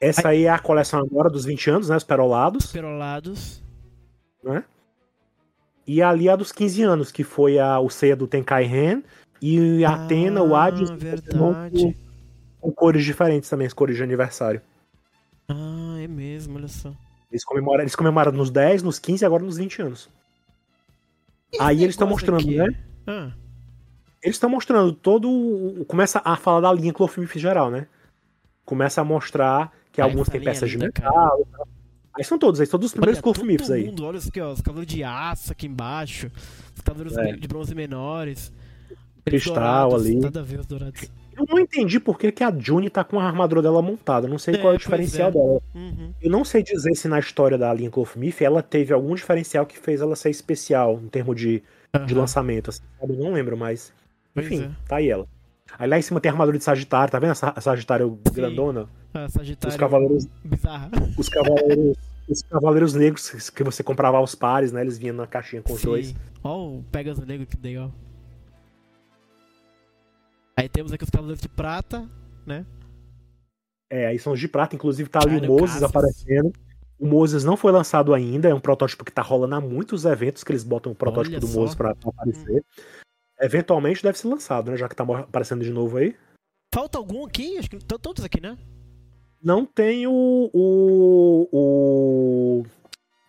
[0.00, 2.66] Essa aí é a coleção agora dos 20 anos, né, os perolados.
[2.72, 3.62] Perolados.
[4.42, 4.64] né?
[5.86, 9.02] E ali a dos 15 anos, que foi a, o ceia do Tenkai Ren
[9.40, 11.94] e a Atena, o Hades, Ah, com,
[12.60, 14.62] com cores diferentes também, as cores de aniversário.
[15.48, 16.92] Ah, é mesmo, olha só.
[17.30, 20.08] Eles comemoram, eles comemoram nos 10, nos 15 e agora nos 20 anos.
[21.52, 22.56] Esse Aí eles estão mostrando, aqui?
[22.56, 22.68] né?
[23.06, 23.32] Ah,
[24.22, 25.28] Eles estão mostrando todo.
[25.28, 27.88] o- Começa a falar da linha Clothmith geral, né?
[28.64, 31.12] Começa a mostrar que Ah, alguns é peças de metal.
[31.12, 31.48] tal.
[32.16, 33.84] Aí são todos, aí todos os primeiros olha, todo aí.
[33.86, 36.30] mundo, olha isso aqui, ó, os cavaleiros de aço aqui embaixo,
[36.74, 37.32] os cavaleiros É.
[37.32, 38.52] de bronze menores.
[39.24, 40.16] Cristal dourados, ali.
[40.16, 41.02] Nada a ver os dourados.
[41.34, 44.28] Eu não entendi por que, que a June tá com a armadura dela montada.
[44.28, 45.48] Não sei qual é É, o diferencial pois é.
[45.48, 45.62] dela.
[45.74, 46.12] Uhum.
[46.20, 49.78] Eu não sei dizer se na história da linha Clothmith ela teve algum diferencial que
[49.78, 51.64] fez ela ser especial em termos de, de
[52.12, 52.20] Aham.
[52.20, 52.68] lançamento.
[52.70, 52.82] assim?
[53.00, 53.56] Eu não lembro.
[53.56, 53.92] Pois
[54.36, 54.70] Enfim, é.
[54.88, 55.26] tá aí ela.
[55.78, 58.88] Aí lá em cima tem a armadura de Sagitário, tá vendo essa Sagitário grandona?
[59.14, 60.90] Ah, Os Sagitário cavaleiros, bizarra.
[61.18, 61.96] os cavaleiros,
[62.28, 64.80] os cavaleiros negros que você comprava aos pares, né?
[64.82, 65.86] Eles vinham na caixinha com os Sim.
[65.86, 66.14] dois.
[66.44, 67.90] Ó o Pegasus Negro que legal.
[70.56, 72.06] Aí temos aqui os cavaleiros de prata,
[72.46, 72.66] né?
[73.90, 75.82] É, aí são os de prata, inclusive tá ali Ah, o Moses Cassius.
[75.90, 76.52] aparecendo.
[76.98, 80.44] O Moses não foi lançado ainda, é um protótipo que tá rolando há muitos eventos
[80.44, 81.60] que eles botam o protótipo Olha do só.
[81.60, 82.64] Moses pra, pra aparecer.
[83.42, 84.76] Eventualmente deve ser lançado, né?
[84.76, 86.14] Já que tá aparecendo de novo aí.
[86.72, 87.58] Falta algum aqui?
[87.58, 88.56] Acho que estão todos aqui, né?
[89.42, 90.48] Não tem o.
[90.54, 91.48] O.
[91.52, 92.64] O.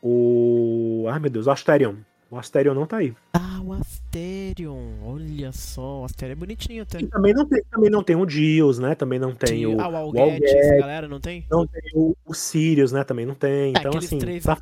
[0.01, 1.95] o ai meu Deus, o Asterion.
[2.29, 3.13] O Asterion não tá aí.
[3.33, 4.77] Ah, o Asterion.
[5.05, 6.99] Olha só, o Asterion é bonitinho até.
[6.99, 8.95] E também não tem, também não tem o Dios, né?
[8.95, 9.79] Também não tem o.
[9.81, 10.45] ah, o Alguete.
[10.45, 11.45] essa galera, não tem?
[11.49, 13.03] Não tem o, o Sirius, né?
[13.03, 13.73] Também não tem.
[13.75, 14.17] É, Então, assim.
[14.19, 14.57] três tá-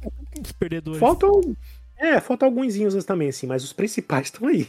[0.60, 1.00] perdedores.
[1.00, 1.40] faltam.
[2.02, 4.68] É, faltam alguns também, assim, mas os principais estão aí.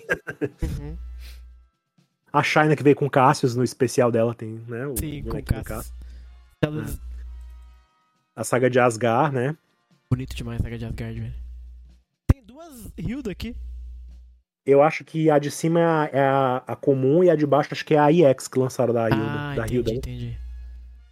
[0.63, 0.97] Uhum.
[2.33, 4.87] A China que veio com Cassius no especial dela tem, né?
[4.87, 5.93] O Sim, com Cassius.
[6.63, 6.67] É.
[6.67, 7.01] Elas-
[8.37, 9.57] A saga de Asgard, né?
[10.11, 11.35] Bonito demais a saga de Asgard, velho.
[12.31, 13.57] Tem duas Hilda aqui.
[14.65, 17.47] Eu acho que a de cima é a, é a- a comum e a de
[17.47, 19.25] baixo acho que é a IX que lançaram da Hilda.
[19.25, 19.93] ah, da entendi, Hilda.
[19.93, 20.39] entendi.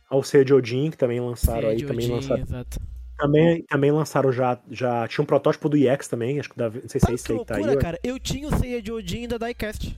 [0.09, 1.83] Ao Seia de Odin, que também lançaram aí.
[1.83, 2.78] Também Odin, lançaram, exato.
[3.20, 5.06] Também, também lançaram já, já.
[5.06, 7.44] Tinha um protótipo do EX também, acho que da, não sei se é esse aí
[7.44, 7.76] tá aí.
[7.76, 7.98] cara?
[8.02, 9.96] Eu tinha o Seiya de Odin da Diecast.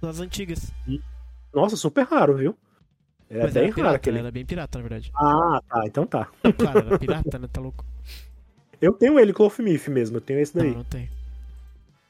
[0.00, 0.72] Das antigas.
[1.52, 2.56] Nossa, super raro, viu?
[3.28, 4.18] É Mas bem era raro pirata, aquele.
[4.18, 5.10] Era bem pirata, na verdade.
[5.16, 6.28] Ah, tá, então tá.
[6.42, 7.48] Não, claro, era pirata, né?
[7.52, 7.84] Tá louco?
[8.80, 10.70] Eu tenho ele, Clothmith mesmo, eu tenho esse daí.
[10.70, 11.08] Não, não tem.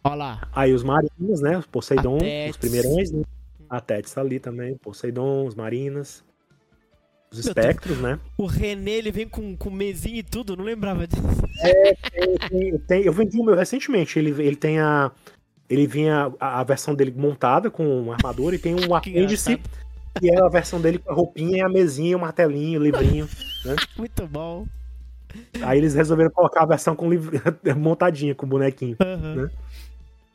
[0.03, 0.49] Olha lá.
[0.53, 1.57] Aí os marinas, né?
[1.57, 2.19] Os Poseidon,
[2.51, 3.23] os primeirões, né?
[3.71, 6.23] A Tétis tá ali também, Poseidon, os marinas.
[7.39, 8.19] Os espectros, né?
[8.39, 11.23] O René, ele vem com, com mesinho e tudo, não lembrava disso.
[11.63, 11.97] Eu,
[12.51, 14.19] tenho- eu tenho- eu vendi o meu recentemente.
[14.19, 15.11] Ele, ele tem a.
[15.69, 19.53] Ele vinha a, a versão dele montada com uma armadura e tem um Que apêndice.
[19.53, 19.85] engraçado.
[20.23, 23.29] E é a versão dele com a roupinha e a mesinha, o martelinho, o livrinho.
[23.97, 24.67] Muito bom.
[25.63, 27.41] Aí eles resolveram colocar a versão com livro,
[27.77, 28.97] montadinha, com o bonequinho.
[29.01, 29.35] Aham.
[29.35, 29.51] Né?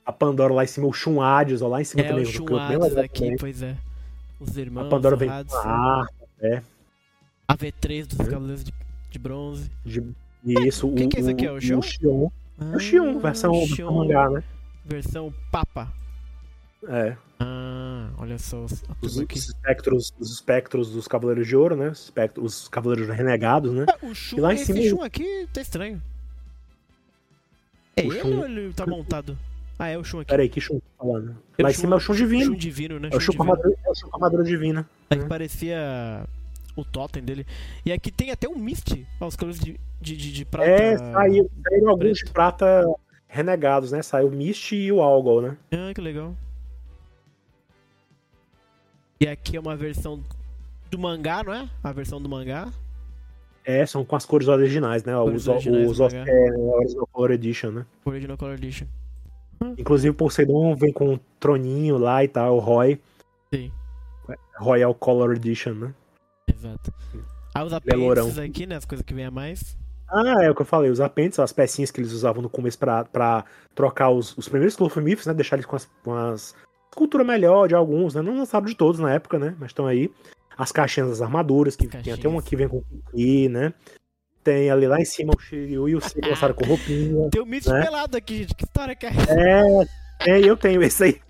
[0.06, 2.24] A Pandora lá em cima, o Shun Hades, ó, lá em cima É, também.
[2.24, 3.38] o que Chuadas legal aqui, também.
[3.38, 3.76] pois é.
[4.40, 6.10] Os irmãos, A Pandora vem com Hades, a arma,
[7.50, 8.28] a V3 dos.
[8.28, 8.74] Cavaleiros de,
[9.10, 9.70] de Bronze.
[9.84, 10.04] de,
[10.68, 11.80] isso, o que que é isso aqui, é o Xion?
[11.80, 14.44] O Xion, Ah, É o Xion, versão, Xion, mangá, né?
[14.86, 15.92] Versão Papa.
[16.88, 17.18] É.
[17.40, 21.90] Ah, olha só os Os, os espectros, os espectros dos Cavaleiros de Ouro, né?
[21.90, 23.86] Os, espectros, os Cavaleiros Renegados, né?
[23.90, 26.02] Ah, o Shun, E lá em esse cima- Shun aqui tá estranho.
[27.98, 29.38] É O ele Shun- ou ele tá montado?
[29.78, 30.30] Ah, é o Shun aqui.
[30.30, 31.36] Pera aí, que Shun tá falando?
[31.58, 32.46] É Lá em cima é o Shun Divino.
[32.54, 33.10] Shun divino, né?
[33.12, 33.76] É o Shun com divino.
[34.14, 34.90] armadura, é divina.
[35.10, 36.26] É que parecia
[36.82, 37.46] o totem dele.
[37.86, 39.08] E aqui tem até um Misty.
[39.20, 40.70] Ó, os cavaleiros de, de, de, de prata.
[40.70, 42.86] É, saiu, saíram alguns de prata
[43.28, 44.02] renegados, né?
[44.02, 45.58] Saiu o Mist e o Algol, né?
[45.72, 46.36] Ah, que legal.
[49.22, 50.24] E aqui é uma versão
[50.90, 51.70] do mangá, não é?
[51.84, 52.72] A versão do mangá.
[53.66, 55.14] É, são com as cores originais, né?
[55.14, 57.86] Cores Os, originais os, os é, Original Color Edition, né?
[58.06, 58.88] Original Color Edition.
[59.78, 63.00] Inclusive o Poseidon vem com um troninho lá e tal, o Roy.
[63.54, 63.72] Sim,
[64.58, 65.94] Royal Color Edition, né?
[66.60, 66.94] Exato.
[67.56, 68.76] Aí os Ele é apêndices aqui, né?
[68.76, 69.78] As coisas que vem a mais.
[70.12, 72.80] Ah, é o que eu falei, os apêndices, as pecinhas que eles usavam no começo
[72.80, 73.46] pra, pra
[73.76, 75.34] trocar os, os primeiros Clothmiths, né?
[75.34, 76.56] Deixar eles com as, com as
[76.92, 78.22] escultura melhor de alguns, né?
[78.22, 79.56] Não lançaram de todos na época, né?
[79.60, 80.12] Mas estão aí.
[80.58, 82.34] As caixinhas das armaduras, que As tem até caixinhas.
[82.34, 83.74] uma que vem com Kiki, né?
[84.44, 87.30] Tem ali lá em cima o Shiryu e o Sei lançaram com roupinha.
[87.30, 87.84] Tem o Misty Né?
[87.84, 88.56] pelado aqui, gente.
[88.56, 91.22] Que história que é É, é, eu tenho esse aí.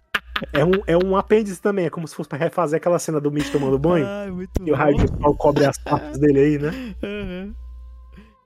[0.54, 3.32] É um, é um apêndice também, é como se fosse pra refazer aquela cena do
[3.32, 4.06] Mitch tomando banho.
[4.08, 6.96] Ai, muito E o raio de sol cobre as partes dele aí, né?
[7.04, 7.56] Aham.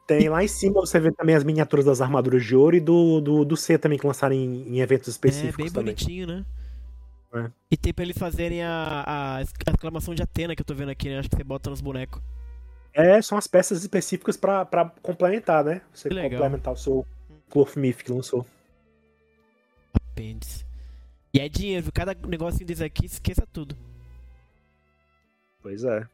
[0.05, 3.21] Tem lá em cima, você vê também as miniaturas das armaduras de ouro e do,
[3.21, 5.95] do, do C também, que lançaram em, em eventos É, específicos bem também.
[5.95, 6.45] bonitinho, né?
[7.33, 7.49] É.
[7.71, 10.89] E tem pra eles fazerem a, a, a exclamação de Atena que eu tô vendo
[10.89, 11.19] aqui, né?
[11.19, 12.21] Acho que você bota nos bonecos.
[12.93, 15.81] É, são as peças específicas pra, pra complementar, né?
[15.93, 17.05] Você complementar o seu
[17.49, 18.45] Clothmith que lançou.
[19.93, 20.65] Apêndice.
[21.33, 23.75] E é dinheiro, cada negocinho desse aqui, esqueça tudo.
[25.61, 26.05] Pois é.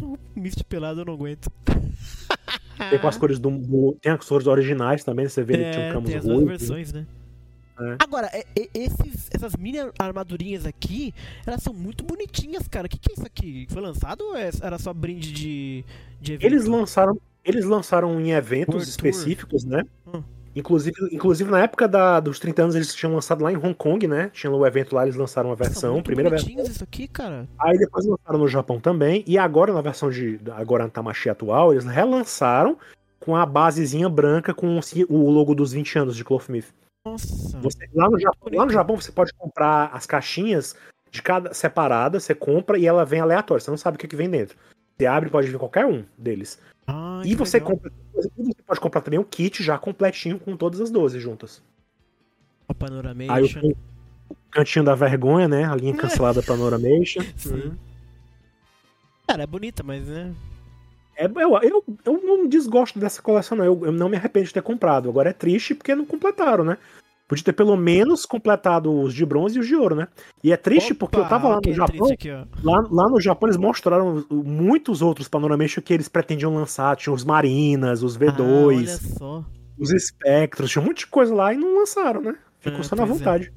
[0.00, 1.50] O Misty pelado eu não aguento.
[2.90, 5.84] Tem com as cores do, do- Tem as cores originais também, você vê ele tinha
[5.86, 7.06] um É, Camus tem as duas versões, né?
[7.80, 7.96] É.
[7.98, 11.12] Agora, é- é- esses, essas mini armadurinhas aqui,
[11.46, 12.86] elas são muito bonitinhas, cara.
[12.86, 13.66] O que, que é isso aqui?
[13.70, 15.84] Foi lançado ou é- era só brinde de,
[16.20, 16.44] de evento?
[16.52, 19.82] Eles lançaram, eles lançaram em eventos World específicos, né?
[20.06, 20.22] Hum.
[20.56, 24.06] Inclusive, inclusive na época da- dos 30 anos eles tinham lançado lá em Hong Kong,
[24.08, 24.30] né?
[24.32, 26.48] Tinha o evento lá, eles lançaram uma São versão, primeira versão.
[26.62, 27.46] isso aqui, cara.
[27.58, 29.22] Aí depois lançaram no Japão também.
[29.26, 30.40] E agora, na versão de.
[30.52, 32.78] Agora na Tamashi atual, eles relançaram
[33.20, 36.72] com a basezinha branca com o logo dos 20 anos de Clothmith.
[37.06, 37.58] Nossa.
[37.60, 40.74] Você- lá, no Japão, lá no Japão você pode comprar as caixinhas
[41.10, 43.60] de cada separada, você compra e ela vem aleatória.
[43.62, 44.56] Você não sabe o que, que vem dentro.
[44.96, 46.58] Você abre, pode vir qualquer um deles.
[46.86, 47.92] Ai, e você compra.
[48.14, 48.30] você
[48.66, 51.62] pode comprar também o kit já completinho com todas as 12 juntas.
[52.68, 53.32] A Panoramation.
[53.32, 53.76] Aí o
[54.28, 55.64] o cantinho da vergonha, né?
[55.64, 57.22] A linha cancelada Panoramation.
[57.36, 57.54] Sim.
[57.54, 57.76] Uhum.
[59.28, 60.34] Ela é bonita, mas né.
[61.16, 63.64] É, eu, eu, eu não desgosto dessa coleção, não.
[63.64, 65.08] Eu, eu não me arrependo de ter comprado.
[65.08, 66.78] Agora é triste porque não completaram, né?
[67.28, 70.06] Podia ter pelo menos completado os de bronze e os de ouro, né?
[70.44, 72.12] E é triste Opa, porque eu tava lá no Japão.
[72.12, 72.30] aqui.
[72.62, 76.94] Lá, lá no Japão eles mostraram muitos outros panorameixos que eles pretendiam lançar.
[76.96, 78.40] Tinha os Marinas, os Ah, V2,
[78.76, 79.44] olha só.
[79.76, 82.38] os Espectros, tinha um monte de coisa lá e não lançaram, né?
[82.60, 83.06] Ficou É, só na é.
[83.06, 83.52] vontade.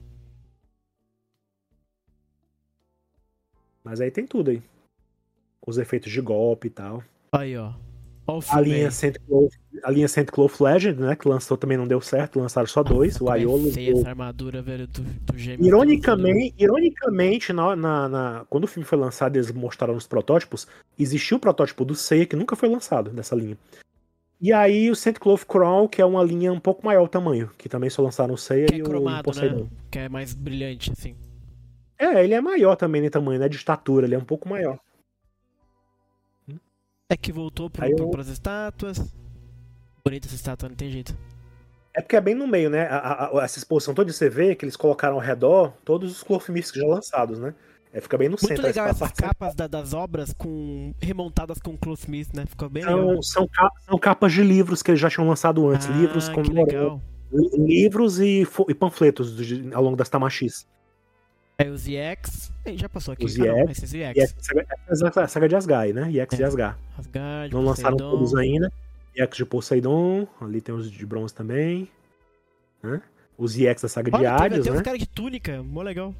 [3.83, 4.61] Mas aí tem tudo aí.
[5.65, 7.03] Os efeitos de golpe e tal.
[7.31, 7.71] Aí, ó.
[8.49, 8.91] A linha.
[8.91, 9.51] Saint Cloth,
[9.83, 11.15] a linha Saint Cloth Legend, né?
[11.15, 14.09] Que lançou também não deu certo, lançaram só dois, o é Aiolo feia o essa
[14.09, 15.65] armadura, velho, do, do Gêmeos.
[15.67, 21.37] Ironicamente, ironicamente na, na- na- quando o filme foi lançado eles mostraram os protótipos, existiu
[21.37, 23.57] o protótipo do Seiya que nunca foi lançado dessa linha.
[24.41, 27.49] E aí o Saint Cloth Crown, que é uma linha um pouco maior o tamanho,
[27.57, 29.63] que também só lançaram o Seiya Que é e o cromado, Poseidon.
[29.63, 29.69] né?
[29.91, 31.13] Que é mais brilhante, assim.
[31.97, 33.49] É, ele é maior também em tamanho, né?
[33.49, 34.79] De estatura, ele é um pouco maior.
[37.09, 38.99] É que voltou pro, eu- pras estátuas.
[40.05, 41.17] Bonita essa estátua, não tem jeito.
[41.93, 42.83] É porque é bem no meio, né?
[42.87, 46.49] A- a- essa exposição toda você vê que eles colocaram ao redor todos os Cloth
[46.49, 47.53] Mystics já lançados, né?
[47.91, 48.63] É, fica bem no Muito centro.
[48.63, 52.45] legal essa essas capas da- das obras com remontadas com Cloth Mist, né?
[52.45, 53.23] Ficou bem São, legal.
[53.23, 55.87] são, ca- são capas de livros que eles já tinham lançado antes.
[55.89, 57.01] ah, livros legal.
[57.33, 59.35] Li- Livros e, e panfletos
[59.73, 60.67] ao longo das Tamashis.
[61.59, 62.51] Aí os EX.
[62.65, 63.25] Ih, já passou aqui.
[63.25, 64.15] Os ah, não, EX, esses EX.
[64.17, 66.09] E essa saga, essa saga de Asgai, né?
[66.11, 66.45] EX de É.
[66.45, 66.79] Asgar.
[66.97, 68.71] Asgard, Não lançaram todos ainda.
[69.15, 70.25] EX de Poseidon.
[70.39, 71.89] Ali tem os de bronze também.
[72.81, 73.01] né?
[73.37, 74.77] Os EX da saga de Olha, Hades, até né?
[74.77, 76.13] uns caras de túnica, mó legal.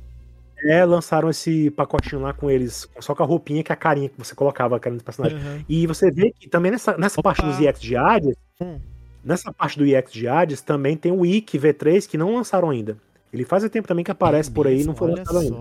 [0.66, 4.10] É, lançaram esse pacotinho lá com eles, só com a roupinha que é a carinha
[4.10, 5.38] que você colocava a carinha do personagem.
[5.38, 5.64] Aham.
[5.70, 7.34] E você vê que também nessa, nessa Opa.
[7.34, 8.78] parte dos EX de Hades, Hum.
[9.24, 12.98] nessa parte do EX de Hades, também tem o IK V3 que não lançaram ainda.
[13.32, 15.56] Ele faz tempo também que aparece É por aí e não foi lançado ainda.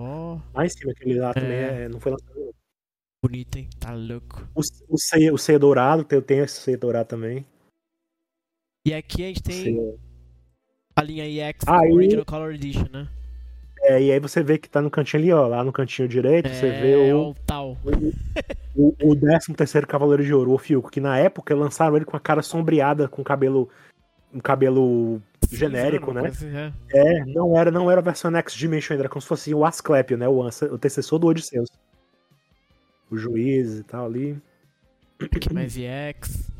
[0.53, 1.81] Lá em cima, aquele lá também É.
[1.83, 2.51] é- não foi lançado ainda.
[3.23, 3.69] Bonito, hein?
[3.79, 4.47] Tá louco.
[4.55, 7.45] O, o, ceia, o ceia dourado, tem, tem esse ceia dourado também.
[8.87, 9.95] E aqui a gente tem Ceia-
[10.95, 13.07] a linha EX Aí- Original Color Edition, né?
[13.81, 15.47] É, e aí você vê que tá no cantinho ali, ó.
[15.47, 17.77] Lá no cantinho direito, você é, vê o, o tal.
[18.75, 22.15] o, o 13 terceiro Cavaleiro de Ouro, o Fiuco, que na época lançaram ele com
[22.17, 23.69] a cara sombreada, com cabelo.
[24.33, 25.21] Um cabelo
[25.57, 26.21] genérico, né?
[26.21, 29.27] coisa assim, É, não era, não era a versão Next Dimension ainda, era como se
[29.27, 30.27] fosse o Asclepio, né?
[30.27, 31.69] O, o antecessor do Odisseus.
[33.11, 34.37] O juiz e tal ali.
[35.19, 35.53] é.
[35.53, 36.51] Mais EX.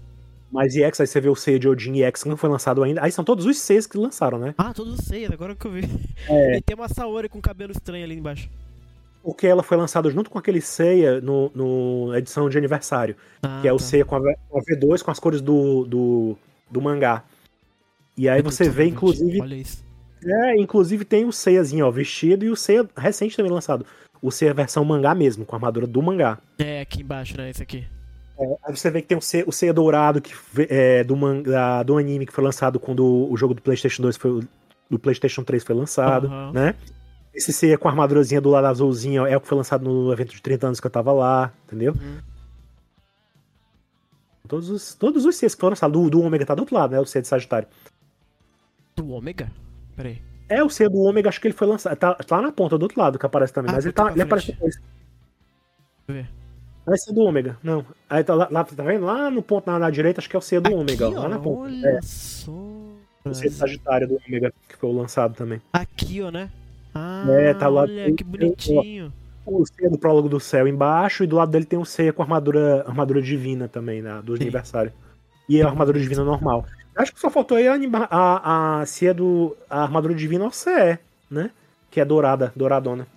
[0.51, 2.81] Mas EX, aí você vê o Seiya de Odin e EX que não foi lançado
[2.83, 3.03] ainda.
[3.03, 4.55] Aí são todos os seis que lançaram, né?
[4.57, 5.81] Ah, todos os seis, agora que eu vi.
[6.27, 6.57] É.
[6.57, 8.49] E tem uma Saori com cabelo estranho ali embaixo.
[9.21, 13.15] Porque ela foi lançada junto com aquele Seiya no, no edição de aniversário.
[13.43, 13.83] Ah, que é o tá.
[13.83, 16.37] Seiya com a, V- com a V2 com as cores do, do,
[16.71, 17.23] do mangá.
[18.17, 19.41] E aí É você vê, inclusive.
[19.41, 19.83] Olha isso.
[20.25, 23.85] É, inclusive tem o Seiyazinho, ó, vestido, e o Seiya recente também lançado.
[24.21, 26.37] O Seiya versão mangá mesmo, com a armadura do mangá.
[26.57, 27.49] É, aqui embaixo, né?
[27.49, 27.87] Esse aqui.
[28.65, 30.33] Aí você vê que tem o Seiya, o Seiya dourado que,
[30.69, 34.43] é, do, manga, do anime que foi lançado quando o jogo do PlayStation 2 foi.
[34.89, 36.51] Do PlayStation 3 foi lançado, Aham.
[36.51, 36.75] né?
[37.33, 40.33] Esse Seiya com a armadurazinha do lado azulzinho é o que foi lançado no evento
[40.33, 41.93] de 30 anos que eu tava lá, entendeu?
[41.93, 42.17] Uhum.
[44.47, 46.01] Todos os, todos os Seias que foram lançados.
[46.01, 46.99] Do, do Ômega tá do outro lado, né?
[46.99, 47.67] O Seiya de Sagitário.
[49.01, 49.51] Do Ômega?
[49.95, 50.21] Peraí.
[50.49, 51.95] É, o do Ômega, acho que ele foi lançado.
[51.95, 53.71] Tá, tá lá na ponta do outro lado que aparece também.
[53.71, 54.75] Ah, mas ele, tá, ele aparece depois.
[54.75, 54.83] Deixa
[56.07, 56.29] eu ver.
[56.85, 57.85] Não é Seiya do Ômega, não.
[58.09, 59.05] Aí tá lá, lá, tá vendo?
[59.05, 61.19] Lá no ponto na, na direita, acho que é o Seiya do Ômega, Aqui, ó,
[61.19, 61.61] ó, lá na ponta.
[61.61, 62.51] Olha É, só.
[62.51, 65.61] o de Sagitário do Ômega, que foi lançado também.
[65.71, 66.49] Aqui, ó, né?
[66.95, 69.13] Ah, É, tá lá- olha que bonitinho.
[69.45, 72.23] O Seiya do Prólogo do Céu embaixo, e do lado dele tem o Seiya com
[72.23, 74.43] armadura, armadura divina também, né, do Sim.
[74.43, 74.91] aniversário.
[75.47, 76.65] E a armadura divina normal.
[76.99, 77.75] Acho que só faltou aí a,
[78.11, 79.55] a, a Seiya do.
[79.69, 80.99] a armadura divina OCE,
[81.31, 81.49] né?
[81.89, 83.07] Que é dourada, douradona.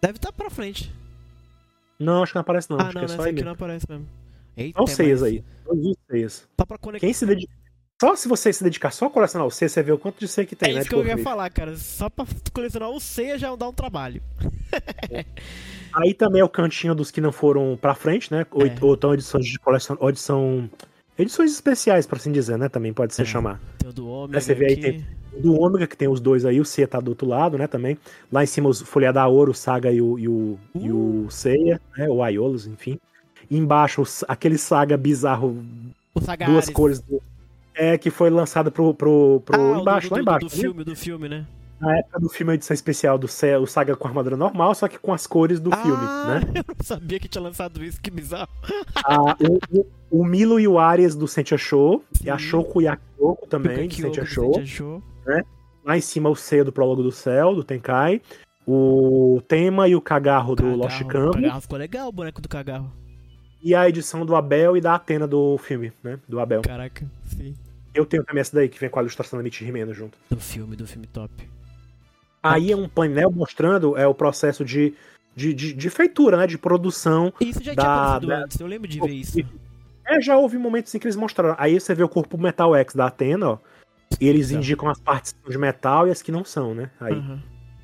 [0.00, 0.92] Deve estar pra frente.
[1.98, 2.78] Não, acho que não aparece não.
[2.78, 4.06] ah, acho não, que é nessa só aqui não aparece mesmo.
[4.56, 5.44] Eita, Seias mas aí.
[5.64, 6.48] Todos os Seias.
[6.60, 7.04] Só pra conectar.
[7.06, 7.52] Quem se dedica.
[8.00, 10.28] Só se você se dedicar só a colecionar o C, você vê o quanto de
[10.28, 10.80] C que tem, é né?
[10.80, 11.74] isso de que eu ia falar, cara.
[11.76, 14.22] Só pra colecionar o C já dá um trabalho.
[15.94, 18.46] Aí também é o cantinho dos que não foram pra frente, né?
[18.50, 18.76] Ou, É.
[18.82, 19.96] ou então edições de coleção.
[19.98, 20.70] Ou edição.
[21.18, 22.68] Edições especiais, por assim dizer, né?
[22.68, 23.24] Também pode ser É.
[23.24, 23.60] chamar.
[23.78, 24.82] Tem o do Ômega você vê aí, aqui.
[24.82, 25.04] tem-
[25.40, 27.66] Do Ômega, que tem os dois aí, o C tá do outro lado, né?
[27.66, 27.98] Também.
[28.32, 31.26] Lá em cima, os Folha da Ouro, o Saga e o, e o, e Uh!
[31.26, 32.08] o Seiya, né?
[32.08, 32.98] O Aiolos, enfim.
[33.50, 35.62] E embaixo, os- aquele Saga bizarro,
[36.14, 36.52] O Sagares.
[36.54, 37.00] duas cores.
[37.00, 37.22] Do,
[37.74, 38.94] é, que foi lançado pro.
[38.94, 40.46] pro, pro Ah, embaixo, do, lá do- embaixo.
[40.48, 40.62] Do, né?
[40.62, 41.46] filme, do filme, né?
[41.80, 44.88] Na época do filme, a edição especial do Seiya, o Saga com armadura normal, só
[44.88, 46.52] que com as cores do filme, ah, né?
[46.66, 48.48] eu não sabia que tinha lançado isso, que bizarro.
[49.04, 52.44] Ah, o, o- o Milo e o Ares do Sentia Show, e a Sim.
[52.44, 54.64] Shoko e a Kyoko também, O do Sentia do Show.
[54.64, 55.02] Show.
[55.84, 58.22] Lá em cima, o Seiya do Prólogo do Céu, do Tenkai.
[58.66, 60.78] O Tema e o Cagarro do Cagarro.
[60.78, 61.34] Lost O Canvas.
[61.36, 62.90] Cagarro ficou legal, o boneco do Cagarro.
[63.62, 66.18] e a edição do Abel e da Atena do filme, né?
[66.28, 66.62] Do Abel.
[66.62, 67.54] Caraca, sim.
[67.94, 70.18] Eu tenho também essa daí, que vem com a ilustração da Mitch Rimeno junto.
[70.30, 71.32] Do filme, do filme top.
[72.52, 74.94] Aí é um painel mostrando é, o processo de,
[75.34, 76.46] de, de, de feitura, né?
[76.46, 77.32] De produção.
[77.40, 79.38] Isso já tinha acontecido da- antes, eu lembro de ver isso.
[80.06, 81.56] É, já houve momentos em que eles mostraram.
[81.58, 83.58] Aí você vê o corpo Metal X da Atena, ó.
[84.20, 84.56] E eles Tá.
[84.56, 86.90] indicam as partes que são de metal e as que não são, né?
[87.00, 87.20] Aí.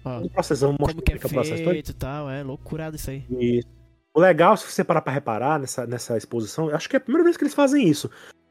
[0.04, 1.72] Ó, O processo, vamos mostrar como que é processo todo.
[1.72, 3.24] feito e tal, é loucurado isso aí.
[3.28, 3.66] Isso.
[4.14, 7.24] O legal, se você parar pra reparar nessa, nessa exposição, acho que é a primeira
[7.24, 8.08] vez que eles fazem isso.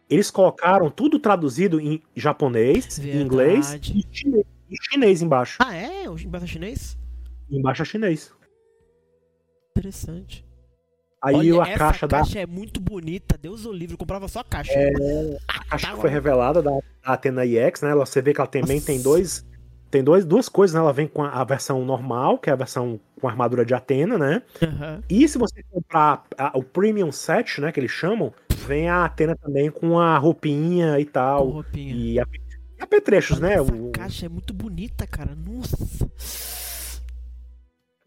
[0.09, 3.23] Eles colocaram tudo traduzido em japonês, em Verdade.
[3.23, 5.57] inglês e chinês, e chinês embaixo.
[5.61, 6.05] Ah, é?
[6.05, 6.97] Embaixo chinês?
[7.49, 8.31] Embaixo é chinês.
[9.77, 10.45] Interessante.
[11.23, 13.37] Aí Olha, a essa caixa, da caixa é muito bonita.
[13.37, 14.71] Deus o livre, eu comprava só a caixa.
[14.73, 16.81] É, a caixa tá que foi revelada da, da
[17.13, 17.93] Athena EX, né?
[17.95, 18.87] Você vê que ela também Nossa.
[18.87, 19.45] tem dois.
[19.91, 20.79] Tem dois, duas coisas, né?
[20.79, 23.73] Ela vem com a, a versão normal, que é a versão com a armadura de
[23.73, 24.41] Atena, né?
[24.63, 25.03] Aham.
[25.09, 27.71] E se você comprar a- o Premium Set, né?
[27.73, 28.33] Que eles chamam,
[28.65, 31.49] vem a Atena também com a roupinha e Com tal.
[31.49, 31.93] roupinha.
[31.93, 32.40] E, a- e
[32.83, 33.53] apetrechos, né?
[33.55, 35.35] Essa O- caixa é muito bonita, cara.
[35.35, 36.09] Nossa.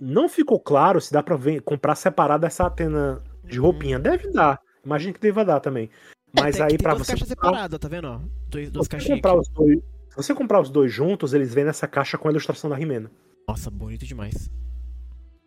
[0.00, 3.98] não ficou claro se dá pra ver- comprar separado essa Atena de roupinha.
[3.98, 4.60] Deve dar.
[4.84, 5.88] Imagino que deva dar também.
[6.36, 6.62] Mas Uhum.
[6.62, 7.12] É, aí duas você.
[7.12, 8.08] caixas comprar- separadas, tá vendo?
[8.08, 8.20] ó?
[8.48, 9.78] Dois, duas você comprar os dois,
[10.10, 13.10] se você comprar os dois juntos, eles vêm nessa caixa com a ilustração da Rimena.
[13.48, 14.50] Nossa, bonito demais.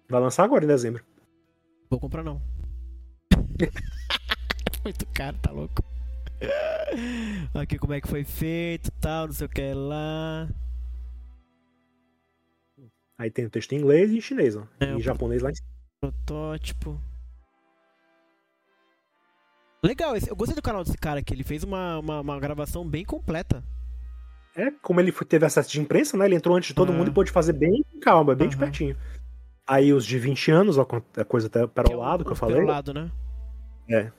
[0.10, 1.04] Vai lançar agora em dezembro.
[1.90, 2.42] Vou comprar não.
[4.84, 5.84] Muito caro, tá louco.
[7.54, 10.47] Aqui como é que foi feito, tal, não sei o que lá.
[13.17, 14.63] Aí tem o texto em inglês e em chinês, ó.
[14.80, 15.67] É, e o- japonês lá em cima.
[16.00, 17.02] Protótipo.
[19.84, 21.34] Legal, eu gostei do canal desse cara aqui.
[21.34, 23.63] Ele fez uma, uma, uma gravação bem completa.
[24.56, 26.26] É, como ele teve acesso de imprensa, né?
[26.26, 26.95] Ele entrou antes de todo Ah.
[26.95, 28.65] mundo e pôde fazer bem calma, bem de Aham.
[28.65, 28.97] pertinho.
[29.67, 32.36] Aí os de 20 anos, ó, a coisa até para é o lado que eu
[32.36, 32.56] falei.
[32.56, 33.12] perolado, né?
[33.89, 34.12] É.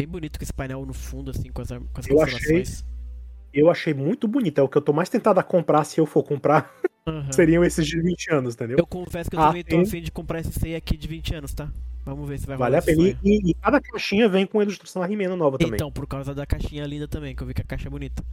[0.00, 2.84] Bem bonito com esse painel no fundo, assim, com as, com as Eu achei- constelações.
[3.52, 4.58] Eu achei muito bonito.
[4.58, 6.72] É o que eu tô mais tentado a comprar se eu for comprar.
[7.06, 7.30] Aham.
[7.32, 8.76] Seriam esses de 20 anos, entendeu?
[8.78, 9.82] Eu confesso que eu Ah, também tô tem.
[9.82, 11.68] afim de comprar esse C aqui de 20 anos, tá?
[12.06, 13.02] Vamos ver se vai Vale a pena.
[13.02, 15.74] E, e- e cada caixinha vem com a ilustração da Rimena nova também.
[15.74, 18.24] Então, por causa da caixinha linda também, que eu vi que a caixa é bonita.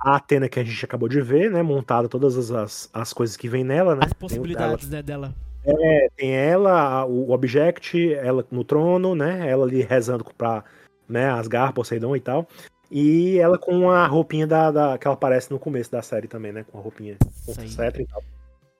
[0.00, 1.62] A Atena que a gente acabou de ver, né?
[1.62, 4.00] Montada todas as, as, as coisas que vem nela, né?
[4.04, 5.34] As Tem o- possibilidades, né, dela.
[5.64, 9.46] ela- tem ela, a- o Object, ela no trono, né?
[9.50, 10.64] Ela ali rezando pra
[11.08, 12.46] né, Asgar, Poseidon e tal.
[12.90, 16.52] E ela com a roupinha da, da- que ela aparece no começo da série também,
[16.52, 16.64] né?
[16.70, 17.16] Com a roupinha
[17.48, 18.22] Isso cetro e tal.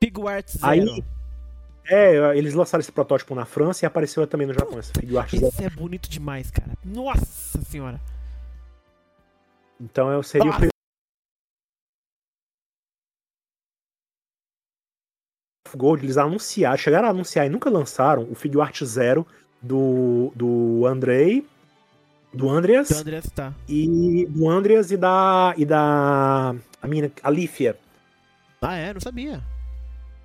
[0.02, 0.66] Figuart Zero.
[0.66, 1.04] Aí-
[1.86, 5.46] É, eles lançaram esse protótipo na França e apareceu também no Japão, esse Figuart Zero.
[5.48, 6.70] Esse é bonito demais, cara.
[6.84, 8.00] Nossa senhora.
[9.80, 10.68] Então eu seria o Nossa.
[15.76, 19.26] Gold, eles anunciaram, chegaram a anunciar e nunca lançaram o Figuart Zero
[19.60, 21.44] do, do Andrei,
[22.34, 23.52] do Andreas O André tá.
[23.68, 27.76] e do Andreas e da e da a mina a Lífia.
[28.60, 28.92] Ah, é?
[28.92, 29.42] Não sabia.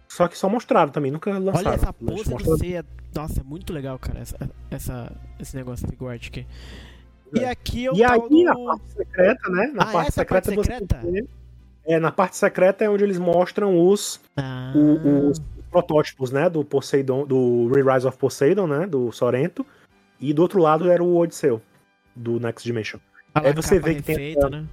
[0.08, 1.68] Só que só mostraram também, nunca lançaram.
[1.72, 2.84] Olha essa pose do C.
[3.16, 4.38] Nossa, é muito legal, cara, essa,
[4.72, 6.46] essa, esse negócio do Figuart aqui.
[7.34, 7.50] E É.
[7.50, 8.44] aqui é o E aí, do...
[8.44, 9.72] na parte secreta, né?
[9.74, 11.30] Na Ah, parte essa é a parte secreta você secreta?
[11.86, 15.40] É, na parte secreta é onde eles mostram os, Ah, o- os
[15.72, 16.50] protótipos, né?
[16.50, 18.88] Do Poseidon, do Re-Rise of Poseidon, né?
[18.88, 19.66] Do Sorrento.
[20.20, 21.62] E do outro lado era o Odisseu,
[22.20, 23.00] do Next Dimension.
[23.34, 24.66] a aí você vê que tem essa- né?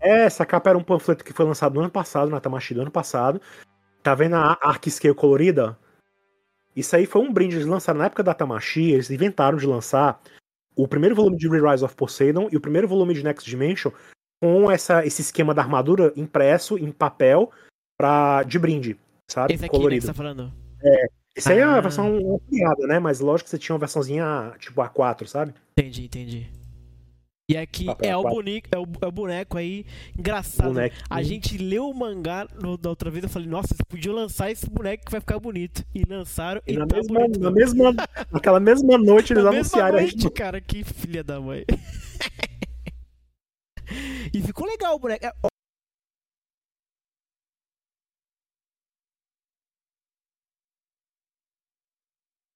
[0.00, 2.82] É, essa capa era um panfleto que foi lançado no ano passado, na Tamashi do
[2.82, 3.40] ano passado.
[4.02, 5.78] Tá vendo a Arc Scale colorida?
[6.76, 7.56] Isso aí foi um brinde.
[7.56, 10.20] Eles lançaram na época da Tamashi, eles inventaram de lançar
[10.76, 13.90] o primeiro volume de Re-Rise of Poseidon e o primeiro volume de Next Dimension
[14.42, 17.50] com essa, esse esquema da armadura impresso em papel
[17.96, 18.98] pra, de brinde,
[19.30, 19.54] sabe?
[19.54, 20.02] Esse aqui, né, que colorido.
[20.02, 20.52] você tá falando.
[21.34, 21.76] Esse aí é Ah.
[21.76, 22.98] a versão ampliada, né?
[22.98, 25.54] Mas lógico que você tinha uma versãozinha tipo A4, sabe?
[25.78, 26.50] Entendi, entendi.
[27.50, 29.84] E aqui Papel é o, boneco, é, o, é o boneco aí,
[30.18, 30.72] engraçado.
[30.72, 30.96] Boneco.
[31.10, 34.50] A gente leu o mangá no- da outra vez, eu falei, nossa, vocês podiam lançar
[34.50, 35.84] esse boneco que vai ficar bonito.
[35.94, 37.40] E lançaram e, E na tá mesma, bonito.
[37.40, 37.92] na mesma,
[38.32, 41.66] naquela mesma noite eles Na mesma anunciaram a noite, cara, que filha da mãe.
[44.32, 45.26] e ficou legal o boneco.
[45.26, 45.32] É.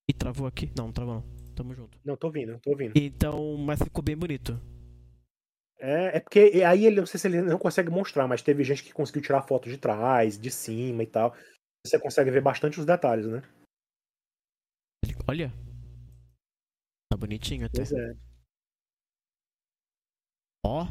[0.09, 0.73] E travou aqui?
[0.77, 1.25] Não, não travou não.
[1.55, 1.99] Tamo junto.
[2.05, 2.93] Não, tô ouvindo, tô ouvindo.
[2.97, 4.59] Então, mas ficou bem bonito.
[5.79, 8.83] É, é porque aí ele, não sei se ele não consegue mostrar, mas teve gente
[8.83, 11.35] que conseguiu tirar foto de trás, de cima e tal.
[11.87, 13.43] Você consegue ver bastante os detalhes, né?
[15.27, 15.53] Olha.
[17.11, 17.79] Tá bonitinho até.
[17.79, 18.15] Pois é.
[20.67, 20.87] Ó.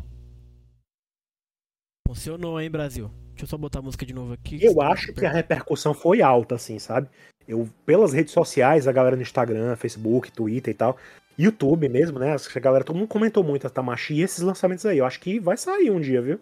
[2.08, 3.10] Funcionou, hein, Brasil?
[3.30, 4.64] Deixa eu só botar a música de novo aqui.
[4.64, 7.10] Eu senão acho que a repercussão foi alta, assim, sabe?
[7.48, 10.98] Eu, pelas redes sociais, a galera no Instagram, Facebook, Twitter e tal,
[11.38, 12.36] YouTube mesmo, né?
[12.36, 14.98] A galera, todo mundo comentou muito a Tamashi e esses lançamentos aí.
[14.98, 16.40] Eu acho que vai sair um dia, viu?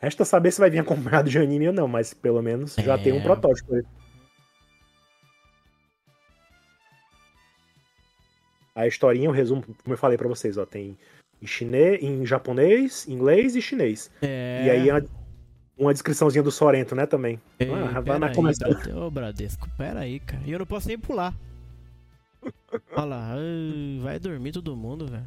[0.00, 2.98] Resta saber se vai vir acompanhado de anime ou não, mas pelo menos já É.
[2.98, 3.74] tem um protótipo.
[3.74, 3.82] aí.
[8.74, 10.96] A historinha, o resumo, como eu falei pra vocês, ó, tem
[11.42, 14.10] em chinês, em japonês, inglês e chinês.
[14.22, 14.64] É.
[14.66, 15.04] E aí uma,
[15.76, 17.40] uma descriçãozinha do Sorento, né, também.
[17.58, 18.68] Ei, Ah, vai na começar.
[18.96, 20.42] Ô, Bradesco, pera aí, cara.
[20.46, 21.34] E eu não posso nem pular.
[22.92, 25.26] Olha lá, ai, vai dormir todo mundo, velho.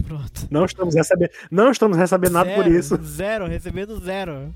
[0.06, 0.48] Pronto.
[0.50, 3.04] Não estamos recebendo, não estamos recebendo nada por Zero, isso.
[3.04, 4.54] Zero, recebendo zero.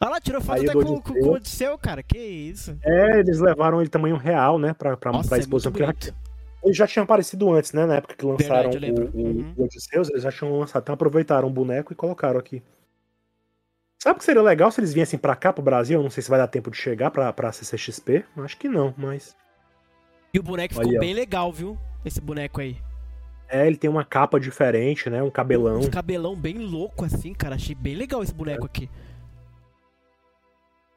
[0.00, 1.22] Olha lá, tirou foto Aí até com, com, Odisseu.
[1.22, 2.02] com o Odisseu, cara.
[2.02, 2.76] Que isso.
[2.82, 5.72] É, eles levaram ele tamanho real, né, pra, pra, Nossa, pra é exposição.
[5.72, 6.14] bonito.
[6.62, 7.84] Ele já tinha aparecido antes, né?
[7.84, 9.54] Na época que lançaram Verdade, o, o, Uhum.
[9.58, 10.82] o Odisseus, eles já tinham lançado.
[10.82, 12.62] Então aproveitaram o boneco e colocaram aqui.
[14.04, 15.98] Sabe o que seria legal se eles viessem pra cá, pro Brasil?
[15.98, 18.22] Eu não sei se vai dar tempo de chegar pra, pra CCXP.
[18.36, 19.34] Acho que não, mas.
[20.34, 21.78] E o boneco ficou Aí, bem legal, viu?
[22.04, 22.76] Esse boneco aí.
[23.48, 25.22] É, ele tem uma capa diferente, né?
[25.22, 25.80] Um cabelão.
[25.80, 27.54] Um cabelão bem louco assim, cara.
[27.54, 28.90] Achei bem legal esse boneco aqui.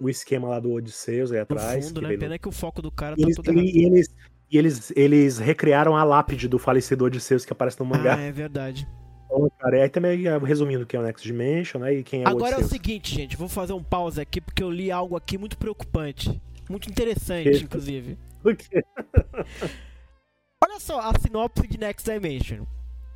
[0.02, 1.88] O esquema lá do Odisseus aí No atrás.
[1.88, 2.14] fundo, que né?
[2.14, 3.64] no- Pena que o foco do cara E tá eles, todo errado.
[3.66, 4.16] e eles,
[4.52, 8.16] e eles, eles recriaram a lápide do falecido Odisseus que aparece no mangá.
[8.16, 8.86] Ah, é verdade.
[9.30, 11.94] Então, cara, aí também é, resumindo o que é o Next Dimension, né?
[11.96, 13.36] E quem é o Agora é o seguinte, gente.
[13.36, 16.42] Vou fazer um pause aqui porque eu li algo aqui muito preocupante.
[16.70, 17.58] Muito interessante, Que?
[17.64, 18.18] inclusive.
[18.44, 18.84] O quê?
[20.64, 22.66] Olha só a sinopse de Next Dimension.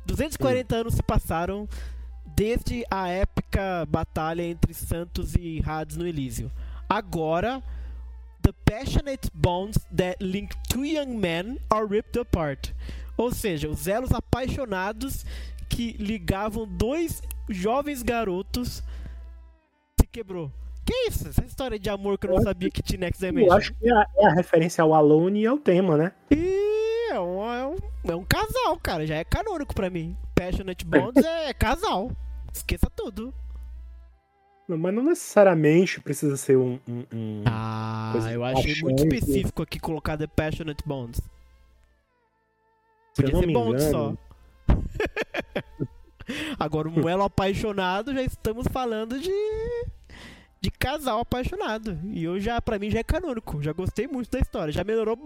[0.06, 1.68] 240 anos se passaram
[2.36, 6.50] desde a épica batalha entre Santos e Hades no Elísio.
[6.88, 7.62] Agora,
[8.42, 12.70] the passionate bonds that link two young men are ripped apart.
[13.16, 15.24] Ou seja, os elos apaixonados
[15.72, 18.82] que ligavam dois jovens garotos
[19.98, 20.50] se quebrou.
[20.84, 21.28] Que isso?
[21.28, 23.56] Essa história de amor que eu não Eu sabia que tinha Next Eu Dimension.
[23.56, 26.12] acho que é a, é a referência ao Alone e ao tema, né?
[26.30, 29.06] E é um, é, um, é um casal, cara.
[29.06, 30.16] Já é canônico pra mim.
[30.34, 32.10] Passionate Bonds é casal.
[32.52, 33.32] Esqueça tudo.
[34.68, 36.78] Não, Mas não necessariamente precisa ser um.
[36.88, 41.20] um- um- Ah, eu achei muito específico aqui colocar The Passionate Bonds.
[43.18, 44.14] eu Podia ser me Bonds só.
[46.58, 49.30] Agora, um elo apaixonado, já estamos falando de.
[50.60, 51.98] De casal apaixonado.
[52.04, 53.60] E eu já, pra mim, já é canônico.
[53.60, 54.72] Já gostei muito da história.
[54.72, 55.18] Já melhorou.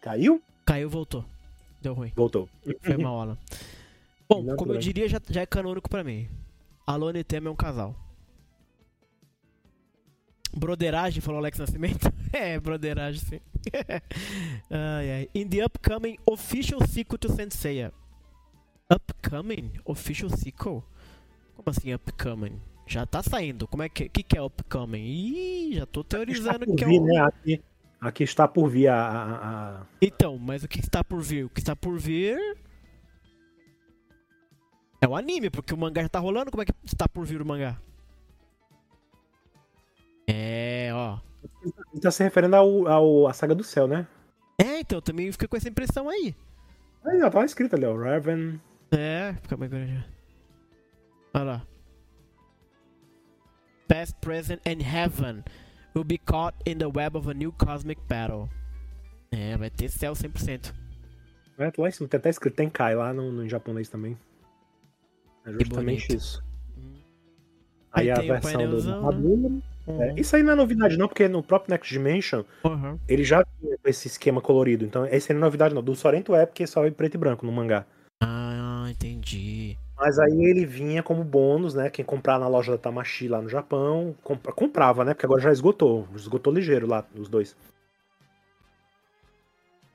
[0.00, 0.42] Caiu?
[0.64, 1.24] Caiu, voltou.
[1.80, 2.12] Deu ruim.
[2.14, 2.48] Voltou.
[2.80, 3.38] Foi mal, Alan.
[4.28, 6.28] Bom, Não, como eu diria, já, já é canônico pra mim.
[6.86, 7.96] Alone e Tema é um casal.
[10.56, 12.12] Broderagem, falou Alex Nascimento?
[12.32, 13.40] é, broderagem, sim.
[14.70, 15.28] ai, ai.
[15.34, 17.92] In the upcoming official sequel to Senseiya.
[18.92, 19.72] Upcoming?
[19.84, 20.84] Official sequel?
[21.54, 22.60] Como assim upcoming?
[22.86, 23.68] Já tá saindo.
[23.68, 25.02] Como é que, que, que é upcoming?
[25.02, 27.04] Ih, já tô Está teorizando por que é um...
[27.04, 27.60] né?
[28.00, 28.96] Aqui, aqui está por vir a.
[28.96, 31.44] a- a- Então, mas o que está por vir?
[31.44, 32.38] O que está por vir
[35.00, 36.50] é o anime, porque o mangá já tá rolando.
[36.50, 37.80] Como é que está por vir o mangá?
[40.28, 41.18] É, ó.
[41.92, 44.06] Ele tá se referindo ao, ao, à saga do céu, né?
[44.58, 46.34] É, então, eu também fiquei com essa impressão aí.
[47.04, 47.96] Aí já tá escrito ali, ó.
[47.96, 48.60] Raven.
[48.92, 50.04] É, fica mais grande.
[51.34, 51.66] Olha lá.
[53.88, 55.42] Past, present and heaven
[55.94, 58.48] will be caught in the web of a new cosmic battle.
[59.30, 60.72] É, vai ter céu 100%.
[61.58, 64.16] É, lá em cima tem até escrito Tenkai lá no, no japonês também.
[65.44, 66.42] É justamente isso.
[66.76, 66.94] Hum.
[67.92, 69.62] Aí, Aí a versão do Maduro.
[69.86, 70.02] Uhum.
[70.02, 72.98] É, isso aí não é novidade, não, porque no próprio Next Dimension Uhum.
[73.08, 74.84] ele já tinha esse esquema colorido.
[74.84, 75.82] Então, esse aí não é novidade, não.
[75.82, 77.84] Do Sorento é porque só é preto e branco no mangá.
[78.22, 79.76] Ah, entendi.
[80.00, 81.90] Mas aí ele vinha como bônus, né?
[81.90, 85.12] Quem comprar na loja da Tamashi lá no Japão, compra- comprava, né?
[85.12, 86.08] Porque agora já esgotou.
[86.16, 87.54] Esgotou ligeiro lá, os dois.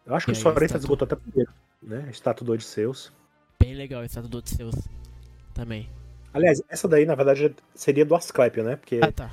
[0.05, 0.77] Eu acho que o estátua?
[0.77, 1.51] esgotou até primeiro,
[1.81, 2.07] né?
[2.11, 3.11] Estátua do Odisseus.
[3.59, 4.75] Bem legal esse do Odisseus
[5.55, 5.89] também.
[6.31, 8.75] Aliás, essa daí, na verdade, seria do Asclepio, né?
[8.75, 9.31] Porque Ah, tá.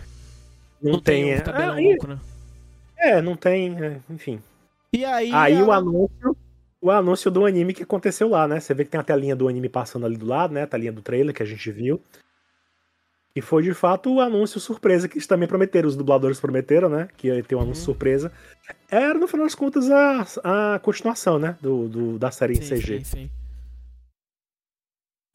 [0.81, 1.35] não, tem.
[1.35, 2.19] uns cabelão Ah, e- louco, né?
[2.97, 3.77] é, não tem.
[3.85, 4.41] é, enfim.
[4.91, 5.31] E aí.
[5.35, 6.35] Aí o anúncio.
[6.83, 8.59] O anúncio do anime que aconteceu lá, né?
[8.59, 10.63] Você vê que tem a telinha do anime passando ali do lado, né?
[10.65, 12.03] A telinha do trailer que a gente viu.
[13.37, 17.09] E foi de fato o anúncio surpresa que eles também prometeram, os dubladores prometeram, né?
[17.17, 17.85] Que ia ter um anúncio Uhum.
[17.85, 18.33] surpresa.
[18.91, 21.57] Era, no final das contas, a, a continuação, né?
[21.63, 22.99] Do, do- da série em Sim, CG.
[22.99, 23.31] sim, sim.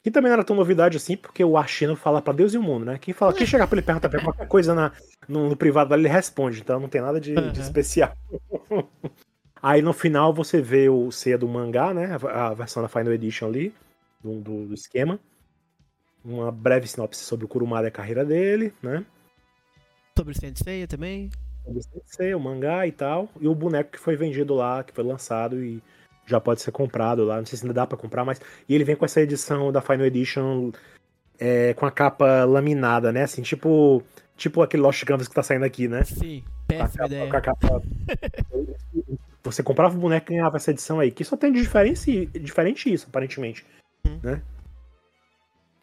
[0.04, 2.62] Que também não era tão novidade assim, porque o Ashino fala pra Deus e o
[2.62, 2.98] mundo, né?
[2.98, 4.92] Quem, fala, quem chegar pra ele perguntar pra qualquer coisa na,
[5.26, 7.50] no, no privado ele responde, então não tem nada de, Uhum.
[7.52, 8.12] de especial.
[9.62, 12.16] Aí no final você vê o C do mangá, né?
[12.30, 13.74] A, versão da Final Edition ali,
[14.22, 15.18] do, do, do esquema.
[16.24, 19.04] Uma breve sinopse sobre o Kurumada e a carreira dele, né?
[20.16, 21.30] Sobre o Sensei também.
[21.64, 23.28] Sobre o Sensei, o mangá e tal.
[23.40, 25.82] E o boneco que foi vendido lá, que foi lançado e
[26.26, 27.38] já pode ser comprado lá.
[27.38, 28.40] Não sei se ainda dá pra comprar, mas.
[28.68, 30.70] E ele vem com essa edição da Final Edition
[31.38, 33.22] é, com a capa laminada, né?
[33.22, 34.02] Assim, tipo.
[34.36, 36.04] Tipo aquele Lost Canvas que tá saindo aqui, né?
[36.04, 37.30] Sim, Com a péssima capa- ideia.
[37.30, 37.82] com a capa-
[39.44, 41.10] Você comprava o boneco e ganhava essa edição aí.
[41.10, 43.64] Que só tem de diferente, diferente isso, aparentemente.
[44.06, 44.18] Hum.
[44.22, 44.42] Né?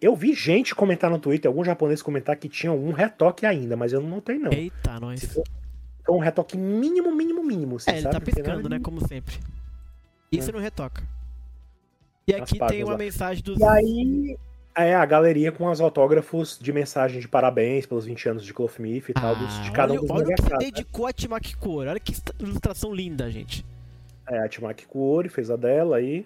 [0.01, 3.93] Eu vi gente comentar no Twitter, algum japonês comentar que tinha um retoque ainda, mas
[3.93, 4.51] eu não notei, não.
[4.51, 5.24] Eita, nós.
[6.06, 7.78] For um retoque mínimo, mínimo, mínimo.
[7.78, 8.14] Assim, É, ele sabe?
[8.14, 8.80] tá tem nada piscando, né?
[8.80, 9.39] Como sempre.
[10.32, 10.53] Isso É.
[10.53, 11.01] não retoca.
[12.28, 12.97] E As aqui tem uma lá.
[12.97, 13.58] mensagem dos.
[13.60, 14.38] E aí,
[14.76, 19.09] é a galeria com os autógrafos de mensagem de parabéns pelos 20 anos de Clothmith
[19.09, 20.71] e tal, dos, de cada um Ah, olha, dos olha o que aniversários.
[20.71, 21.91] dedicou a Timaki Kura.
[21.91, 23.65] Olha que ilustração linda, gente.
[24.28, 26.26] É, a Timaki Kuori fez a dela aí.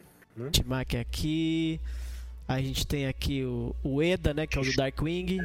[0.51, 1.79] Timaki aqui.
[2.47, 4.47] A gente tem aqui o, o Eda, né?
[4.47, 5.37] Que é o do Darkwing.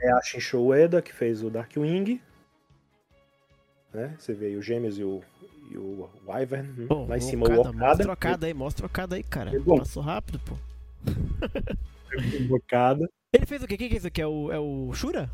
[0.00, 2.20] É a Shinsho Ueda que fez o Darkwing.
[3.94, 4.14] Né?
[4.18, 5.22] Você vê aí os gêmeos e o,
[5.70, 6.68] e o Wyvern.
[6.76, 6.86] né?
[6.88, 8.12] Pô, Lá em o cima Okada, o Mostra o Okada.
[8.12, 9.54] Okada aí, mostra o Okada aí, cara.
[9.56, 9.78] É bom.
[9.78, 10.56] Passou rápido, pô.
[13.32, 13.76] Ele fez o quê?
[13.76, 14.22] Quem que é isso aqui?
[14.22, 15.30] É o, é o Shura?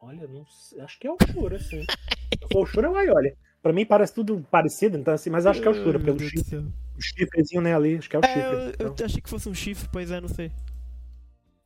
[0.00, 1.82] Olha, não sei, acho que é o Shura, sim.
[1.82, 3.36] Se for o Shura, vai, olha.
[3.62, 6.56] Pra mim parece tudo parecido, então assim, mas acho que é o Shura, pelo chifre,
[6.56, 8.56] o chifrezinho né, ali, acho que é o É, chifre.
[8.56, 9.06] eu, eu então.
[9.06, 10.50] achei que fosse um chifre, pois é, não sei.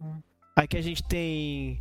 [0.01, 0.21] Hum.
[0.55, 1.81] Aqui a gente tem.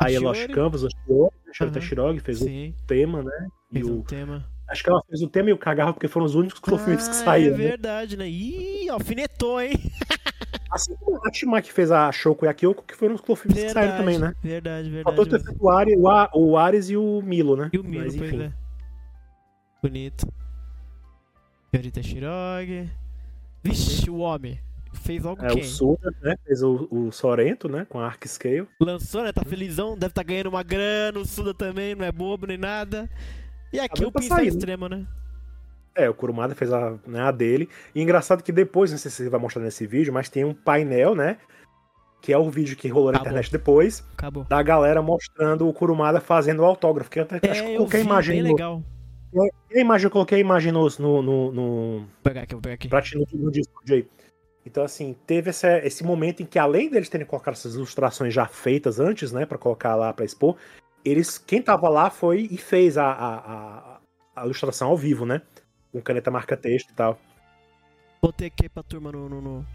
[0.00, 0.54] a Aí é Lost Shiori.
[0.54, 1.80] Canvas, a Shiori, a Shiori Aham.
[1.80, 3.48] Tashirogi fez Sim, o tema, né?
[3.70, 4.46] E fez um o, tema.
[4.70, 6.98] acho que ela fez o tema e o Kagawa porque foram os únicos que Ah,
[6.98, 7.54] saíram.
[7.56, 7.64] É né?
[7.68, 8.26] verdade, né?
[8.26, 9.72] Ih, alfinetou, hein?
[10.70, 13.70] Assim como a Timaki fez a Shoko e a Kyoko, que foram os Clothmiths que
[13.70, 14.32] saíram também, né?
[14.42, 15.16] Verdade, verdade.
[15.16, 17.70] Faltou ter o, Ari, o, A- o Ares e o Milo, né?
[17.72, 18.42] E o Milo, Mas, enfim.
[18.42, 18.52] é.
[19.82, 20.26] Bonito.
[21.74, 22.90] Yorita Shirogi.
[23.62, 24.58] Vixe, o homem.
[24.92, 25.62] Fez algo É, quem?
[25.62, 26.36] o Suda, né?
[26.44, 27.84] Fez o, o Sorento, né?
[27.88, 28.66] Com a Arc Scale.
[28.80, 29.32] Lançou, né?
[29.32, 31.18] Tá felizão, deve estar ganhando uma grana.
[31.18, 33.08] O Suda também, não é bobo nem nada.
[33.72, 34.48] E aqui o pincel sair, né?
[34.48, 35.06] extremo, né?
[35.96, 37.68] É, o Kurumada fez a, né, a dele.
[37.94, 40.52] E engraçado que depois, não sei se você vai mostrar nesse vídeo, mas tem um
[40.52, 41.38] painel, né?
[42.20, 43.30] Que é o vídeo que rolou na Acabou.
[43.32, 44.44] internet depois, Acabou.
[44.44, 47.08] da galera mostrando o Kurumada fazendo o autógrafo.
[47.10, 48.82] Que eu até acho que É, eu eu coloquei a vi, imagem bem no, legal.
[49.74, 52.74] a imagem, eu coloquei a imagem no, no, no, no, Vou pegar aqui, vou pegar
[52.74, 52.88] aqui.
[52.88, 54.06] pra ti no, Discord aí.
[54.66, 58.46] Então, assim, teve esse, esse momento em que, além deles terem colocado essas ilustrações já
[58.46, 60.56] feitas antes, né, pra colocar lá pra expor,
[61.04, 64.00] eles, quem tava lá foi e fez a, a, a,
[64.34, 65.40] a ilustração ao vivo, né?
[65.96, 67.18] Com caneta marca-texto e tal.
[68.20, 69.28] Botei aqui pra turma no.
[69.30, 69.66] no, no-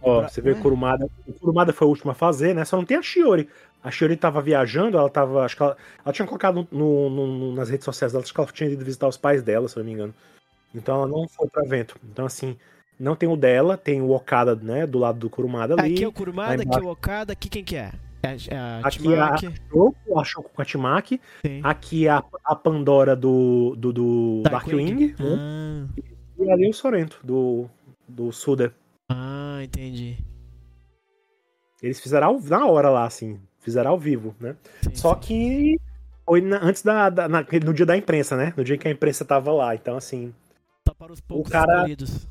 [0.00, 1.06] Ó, Bra- você vê o Kurumada.
[1.26, 2.64] O Kurumada foi o último a fazer, né?
[2.64, 3.48] Só não tem a Shiori.
[3.84, 5.44] A Shiori tava viajando, ela tava.
[5.44, 8.48] Acho que ela, ela tinha colocado no, no- nas redes sociais dela, acho que ela
[8.50, 10.14] tinha ido visitar os pais dela, se eu não me engano.
[10.74, 11.96] Então ela não foi pro evento.
[12.04, 12.56] Então, assim,
[12.98, 14.86] não tem o dela, tem o Okada, né?
[14.86, 15.92] Do lado do Kurumada ali.
[15.94, 17.92] Aqui é o Kurumada, aqui é o Okada, aqui quem que é?
[18.22, 19.36] É é Aqui é a.
[19.36, 21.20] Shoko, a Shoko com a Timaki.
[21.44, 21.60] Sim.
[21.62, 25.08] Aqui é a, a Pandora do, do, do Darkwing.
[25.08, 25.14] Né?
[25.20, 25.86] Ah,
[26.38, 27.66] E ali o Sorento, do,
[28.08, 28.74] do Suda.
[29.08, 30.18] ah, entendi.
[31.82, 33.38] Eles fizeram ao- na hora lá, assim.
[33.60, 34.56] Fizeram ao vivo, né?
[34.82, 35.20] Sim, Só sim.
[35.20, 35.80] que
[36.24, 38.52] foi na- antes da, da- na- no dia da imprensa, né?
[38.56, 39.74] No dia que a imprensa tava lá.
[39.74, 40.34] Então, assim.
[40.88, 42.26] Só para os poucos cara- escolhidos.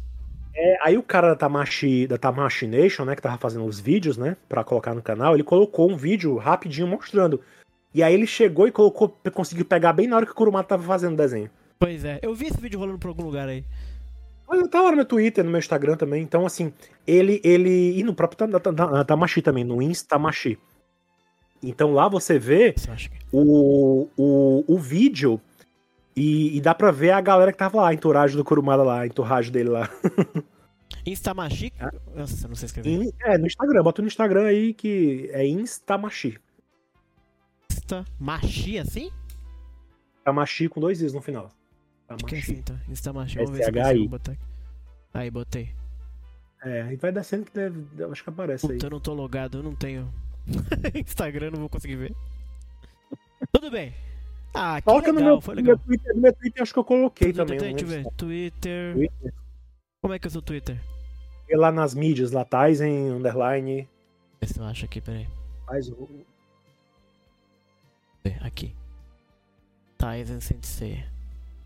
[0.60, 3.16] É, aí o cara da Tamashi, da Tamashi Nation, né?
[3.16, 4.36] Que tava fazendo os vídeos, né?
[4.50, 7.40] Pra colocar no canal, ele colocou um vídeo rapidinho mostrando.
[7.94, 10.84] E aí ele chegou e colocou, conseguiu pegar bem na hora que o Kurumada tava
[10.84, 11.50] fazendo o desenho.
[11.80, 13.64] Pois é, eu vi esse vídeo rolando por algum lugar aí.
[14.48, 16.24] Olha, tá lá no meu Twitter, no meu Instagram também.
[16.24, 16.74] Então, assim,
[17.06, 17.40] ele.
[17.44, 20.58] ele e no próprio Tam- Tam- Tam- Tamashi também, no Instamashi.
[21.62, 22.76] Então lá você vê
[23.32, 25.42] o, o, o vídeo
[26.18, 29.02] e, e dá pra ver a galera que tava lá, a entourage do Kurumada lá,
[29.02, 29.90] a entourage dele lá.
[31.06, 31.72] Instamashi?
[31.80, 31.92] Ah.
[32.16, 32.90] Nossa, não sei escrever.
[32.90, 36.38] Em- é, no Instagram, bota no Instagram aí que é Instamashi.
[37.72, 39.12] Instamashi, assim?
[40.24, 41.50] Tamashi com dois is no final.
[42.10, 42.78] Acho que é assim, então.
[42.90, 43.36] Instamashi.
[43.38, 43.84] Vamos ver se eu SHI.
[43.84, 44.42] consigo botar aqui.
[45.14, 45.70] Aí, botei.
[46.64, 48.74] É, aí vai descendo que deve, acho que aparece aí.
[48.74, 50.12] Puta, eu não tô logado, eu não tenho
[50.96, 52.16] Instagram, não vou conseguir ver.
[53.52, 53.94] Tudo bem.
[54.60, 55.76] Ah, que Coloca no legal, meu, foi no legal.
[55.78, 57.76] meu Twitter, no meu Twitter acho que eu coloquei Twitter, também.
[57.76, 58.12] deixa eu ver.
[58.18, 58.94] Twitter.
[58.96, 59.34] Twitter.
[60.02, 60.80] Como é que é o seu Twitter?
[61.50, 62.86] E lá nas mídias, lá Tyson,
[63.18, 63.88] underline,
[64.42, 65.28] Vê se eu acho aqui, peraí.
[65.92, 66.26] o...
[68.24, 68.76] Vê, Aqui.
[69.98, 71.04] Tyson Sensei.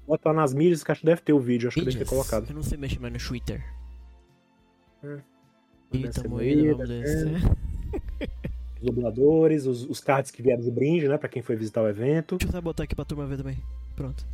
[0.07, 2.03] Bota lá nas mídias que acho que deve ter o vídeo, acho que deve ter
[2.03, 2.09] Mídias.
[2.09, 2.49] colocado.
[2.49, 3.63] Eu não sei mexer mais no Twitter.
[5.93, 7.41] Eita, Essa moída, moída, vamos descer.
[8.81, 11.17] Os dubladores, os, os cards que vieram de brinde, né?
[11.17, 12.37] Pra quem foi visitar o evento.
[12.37, 13.57] Deixa eu só botar aqui pra turma ver também.
[13.95, 14.25] Pronto.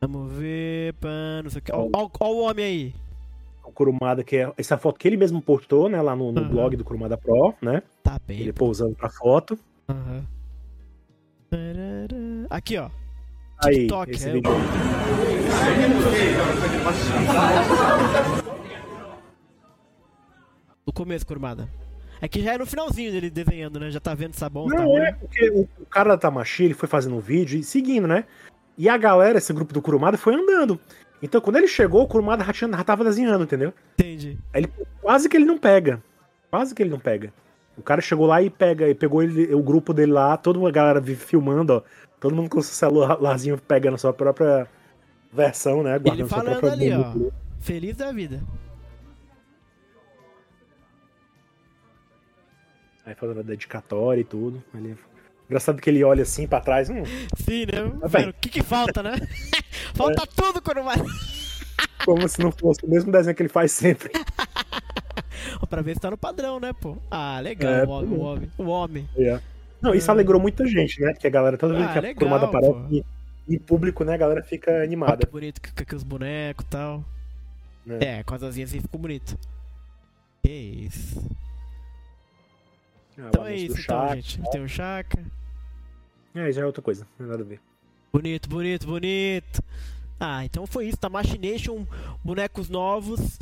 [0.00, 1.08] Vamos ver, pá,
[1.42, 1.72] não sei o que.
[1.72, 2.94] Ó, ó- ó o homem aí.
[3.64, 6.00] O Kurumada, que é essa foto que ele mesmo postou, né?
[6.00, 6.48] Lá no, no Aham.
[6.48, 7.82] blog do Kurumada Pro, né?
[8.04, 8.38] Tá bem.
[8.40, 9.58] Ele pousando pra foto.
[9.88, 10.24] Aham.
[11.50, 12.46] Tarará.
[12.48, 12.88] Aqui, ó.
[13.64, 14.50] Aí, TikTok, esse é, vídeo.
[20.84, 21.68] Do começo, Kurumada.
[22.20, 23.90] É que já é no finalzinho dele desenhando, né?
[23.90, 25.00] Já tá vendo sabão, tá Não, ruim.
[25.02, 28.24] é porque o, o cara da Tamashi, ele foi fazendo um vídeo e seguindo, né?
[28.78, 30.78] E a galera, esse grupo do Kurumada, foi andando.
[31.22, 33.72] Então, quando ele chegou, o Kurumada já, tinha- já tava desenhando, entendeu?
[33.98, 34.38] Entendi.
[34.52, 36.02] Aí ele, quase que ele não pega.
[36.50, 37.32] Quase que ele não pega.
[37.76, 40.70] O cara chegou lá e pega, e pegou ele, o grupo dele lá, toda uma
[40.70, 41.82] galera filmando, ó.
[42.18, 44.66] Todo mundo com o celularzinho pegando a sua própria
[45.32, 45.96] versão, né?
[45.96, 47.30] Ele Guardando sua falando própria ali, ó.
[47.60, 48.40] Feliz da vida.
[53.06, 54.62] Aí fazendo a dedicatória e tudo.
[54.74, 54.96] Ele...
[55.48, 56.90] Engraçado que ele olha assim pra trás.
[56.90, 57.04] Hum,
[57.36, 58.08] Sim, né?
[58.10, 59.12] Tá O que que falta, né?
[59.94, 61.04] falta tudo, Kurumada.
[62.04, 64.10] como se não fosse o mesmo desenho que ele faz sempre.
[65.70, 66.96] pra ver se tá no padrão, né, pô?
[67.10, 68.50] Ah, legal, É, o homem, o homem.
[68.58, 69.08] O homem.
[69.16, 69.40] É.
[69.80, 71.12] Não, isso alegrou muita gente, né?
[71.12, 72.44] Porque a galera, toda vez Ah, que a legal, pô.
[72.46, 73.04] aparece
[73.48, 74.14] em público, né?
[74.14, 75.24] A galera fica animada.
[75.24, 77.04] que bonito que, que os bonecos e tal.
[77.84, 77.98] né?
[78.00, 79.38] É, com as asinhas assim ficou bonito.
[80.42, 81.20] Que isso.
[83.18, 84.14] Ah, Então é isso, então, Chaka.
[84.16, 84.50] gente.
[84.50, 85.24] Tem o Chaka.
[86.34, 87.60] É, já é outra coisa, não nada a ver.
[88.12, 89.62] Bonito, bonito, bonito.
[90.18, 90.96] Ah, então foi isso.
[90.98, 91.86] Tá Machination,
[92.24, 93.38] bonecos novos.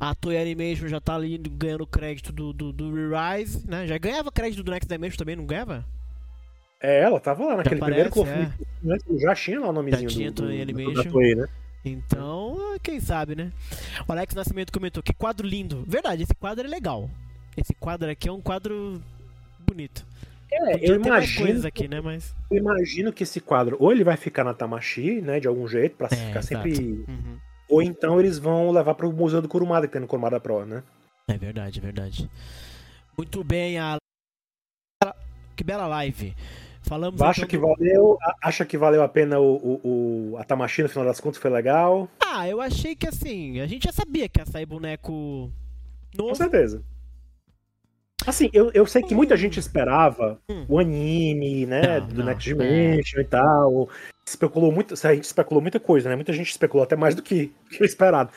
[0.00, 3.86] A Toei Animation já tá ali ganhando crédito do, do, do Re-Rise, né?
[3.86, 5.84] Já ganhava crédito do Next Dimension também, não ganhava?
[6.80, 8.68] É, ela tava lá naquele primeiro aparece, conflito.
[8.82, 8.96] né?
[9.18, 10.92] Já tinha lá o nomezinho Já tinha do, do, Animation.
[11.02, 11.48] da Toei, né?
[11.84, 13.50] Então, ah, quem sabe, né?
[14.06, 15.84] O Alex Nascimento comentou que quadro lindo.
[15.86, 17.10] Verdade, esse quadro é legal.
[17.56, 19.02] Esse quadro aqui é um quadro
[19.68, 20.06] bonito.
[20.50, 22.00] É, Podia eu imagino, aqui, né?
[22.00, 22.34] Mas.
[22.50, 25.96] eu imagino que esse quadro, ou ele vai ficar na Tamashi, né, de algum jeito,
[25.96, 27.04] pra É, ficar sempre...
[27.06, 27.38] Uhum.
[27.68, 30.82] Ou então eles vão levar pro Museu do Kurumada, que tem no Kurumada Pro, né?
[31.28, 32.30] É verdade, é verdade.
[33.16, 33.98] Muito bem, a.
[35.54, 36.34] Que bela live.
[36.80, 40.44] Falamos Acha então que valeu, a- acha que valeu a pena o, o, o- a
[40.44, 42.08] Tamashi no final das contas, foi legal?
[42.24, 45.52] Ah, eu achei que assim, a gente já sabia que ia sair boneco
[46.16, 46.34] Com novo.
[46.34, 46.82] certeza.
[48.26, 50.64] Assim, eu, eu sei que muita gente esperava Hum.
[50.68, 52.52] o anime, né, Não, do não, Next é.
[52.54, 53.88] Dimension e tal.
[54.26, 56.16] Especulou muito, a gente especulou muita coisa, né?
[56.16, 58.30] Muita gente especulou até mais do que, que o esperado.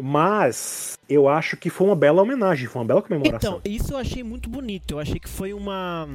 [0.00, 3.58] Mas eu acho que foi uma bela homenagem, foi uma bela comemoração.
[3.58, 4.92] Então, isso eu achei muito bonito.
[4.94, 6.08] Eu achei que foi uma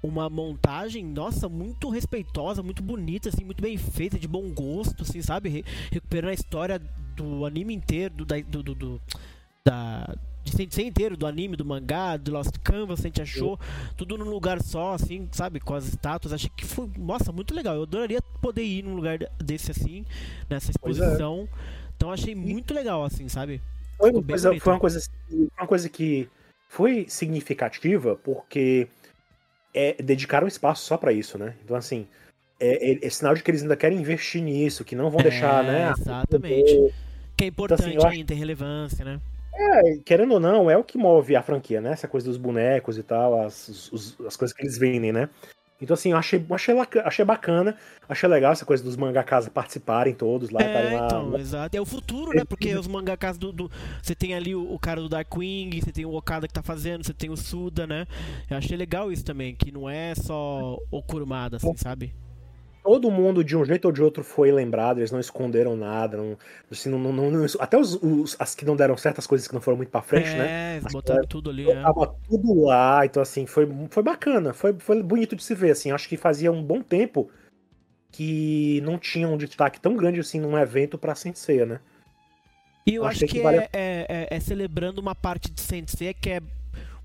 [0.00, 5.20] uma montagem, nossa, muito respeitosa, muito bonita, assim, muito bem feita, de bom gosto, assim,
[5.20, 5.48] sabe?
[5.48, 6.80] Re- recuperando a história
[7.16, 9.00] do anime inteiro, do, da, do, do- do-
[9.66, 10.14] da
[10.50, 13.58] de Sensei inteiro, do anime, do mangá, do Lost Canvas, a gente achou
[13.96, 15.60] tudo num lugar só, assim, sabe?
[15.60, 16.32] Com as estátuas.
[16.32, 17.74] Achei que foi, nossa, muito legal.
[17.76, 20.04] Eu adoraria poder ir num lugar desse assim,
[20.48, 20.72] nessa é.
[20.72, 21.48] exposição.
[21.96, 23.60] Então achei muito legal, assim, sabe?
[23.96, 24.62] Foi Ficou uma, bem coisa, bonito.
[24.62, 25.10] foi uma coisa,
[25.58, 26.28] uma coisa que
[26.68, 28.86] foi significativa porque
[29.74, 31.54] é, dedicaram espaço só pra isso, né?
[31.64, 32.06] Então, assim,
[32.60, 35.64] é, é- é sinal de que eles ainda querem investir nisso, que não vão deixar,
[35.64, 35.94] É, né?
[35.98, 36.94] exatamente.
[37.36, 39.20] Que é importante assim, eu acho- ainda, tem relevância, né?
[39.58, 41.90] É, querendo ou não, é o que move a franquia, né?
[41.92, 45.28] Essa coisa dos bonecos e tal, as, os- as coisas que eles vendem, né?
[45.80, 47.76] Então, assim, eu achei, achei, achei bacana,
[48.08, 51.06] achei legal essa coisa dos mangakas participarem todos lá, É, lá.
[51.06, 51.76] então, exato.
[51.76, 52.42] É o futuro, né?
[52.44, 53.52] Porque os mangakas do.
[53.52, 53.70] do-
[54.02, 57.04] você tem ali o, o cara do Darkwing, você tem o Okada que tá fazendo,
[57.04, 58.06] você tem o Suda, né?
[58.50, 62.12] Eu achei legal isso também, que não é só o Kurumada, assim, sabe?
[62.88, 66.16] Todo mundo, de um jeito ou de outro, foi lembrado, eles não esconderam nada.
[66.16, 66.38] Não,
[66.72, 69.60] assim, não, não- não- até os, os- as que não deram certas coisas que não
[69.60, 70.46] foram muito pra frente, né?
[70.48, 71.82] é, eles Acho botaram que tudo ali, né?
[71.82, 75.90] Tava tudo lá, então assim, foi, foi bacana, foi, foi bonito de se ver, assim,
[75.90, 77.30] acho que fazia um bom tempo
[78.10, 81.80] que não tinha um destaque tão grande assim num evento pra Sensei, né?
[82.86, 85.50] E eu Eu acho achei que, que é, vale- é- é- é celebrando uma parte
[85.52, 86.40] de Sensei que é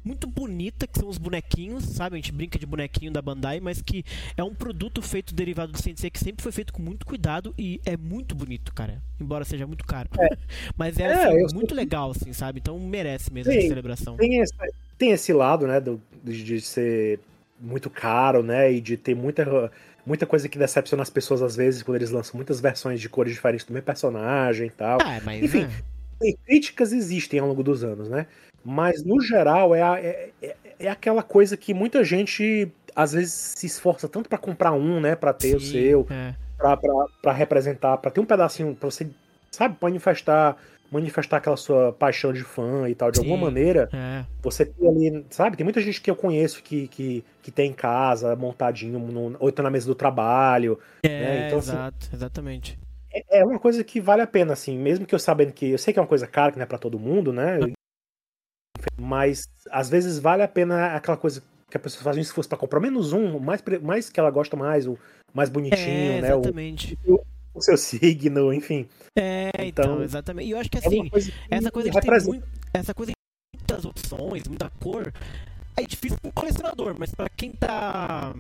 [0.04, 2.16] muito bonita, que são os bonequinhos, sabe?
[2.16, 4.04] A gente brinca de bonequinho da Bandai, mas que
[4.36, 7.80] é um produto feito derivado do Sensei que sempre foi feito com muito cuidado e
[7.86, 9.02] é muito bonito, cara.
[9.20, 10.10] Embora seja muito caro.
[10.78, 12.60] mas é, É, assim, eu sei muito legal, assim, sabe?
[12.60, 13.60] Então merece mesmo Sim.
[13.60, 14.18] essa celebração.
[14.18, 14.54] Tem esse,
[14.98, 17.20] tem esse lado, né, do- de, ser
[17.60, 19.72] muito caro, né, e de ter muita,
[20.06, 23.34] muita coisa que decepciona as pessoas às vezes quando eles lançam muitas versões de cores
[23.34, 25.00] diferentes do mesmo personagem e tal.
[25.02, 25.68] Ah, mas Enfim?
[26.22, 28.28] E críticas existem ao longo dos anos, né?
[28.64, 33.54] Mas no geral é, a- é, é- é aquela coisa que muita gente às vezes
[33.58, 36.36] se esforça tanto pra comprar um, né, Pra ter o Sim, seu, é.
[37.22, 39.08] pra representar, pra ter um pedacinho, pra você,
[39.52, 40.58] sabe, manifestar
[40.92, 43.24] manifestar aquela sua paixão de fã e tal, de Sim.
[43.24, 44.24] alguma maneira, É.
[44.44, 45.58] você tem ali, sabe?
[45.58, 49.50] Tem muita gente que eu conheço que, que, que tem em casa, montadinho, no, ou
[49.50, 50.78] então na mesa do trabalho.
[51.02, 52.78] É, então, assim, exato, exatamente.
[53.12, 55.72] É é uma coisa que vale a pena, assim, mesmo que eu sabendo que.
[55.72, 57.58] Eu sei que é uma coisa cara, que não é pra todo mundo, né?
[58.98, 62.58] Mas às vezes vale a pena aquela coisa que a pessoa faz um esforço pra
[62.58, 64.98] comprar menos um, o mais, mais que ela gosta mais, o
[65.34, 65.80] mais bonitinho,
[66.14, 66.36] É, né?
[66.36, 66.98] O, exatamente.
[67.54, 68.88] o seu signo, enfim.
[69.18, 70.48] É, então, Então, exatamente.
[70.48, 72.30] E eu acho que É assim, uma coisa que essa coisa ter representa.
[72.32, 73.12] muito, essa coisa
[73.56, 75.12] muitas opções, muita cor,
[75.78, 78.34] é difícil pro colecionador, mas pra quem tá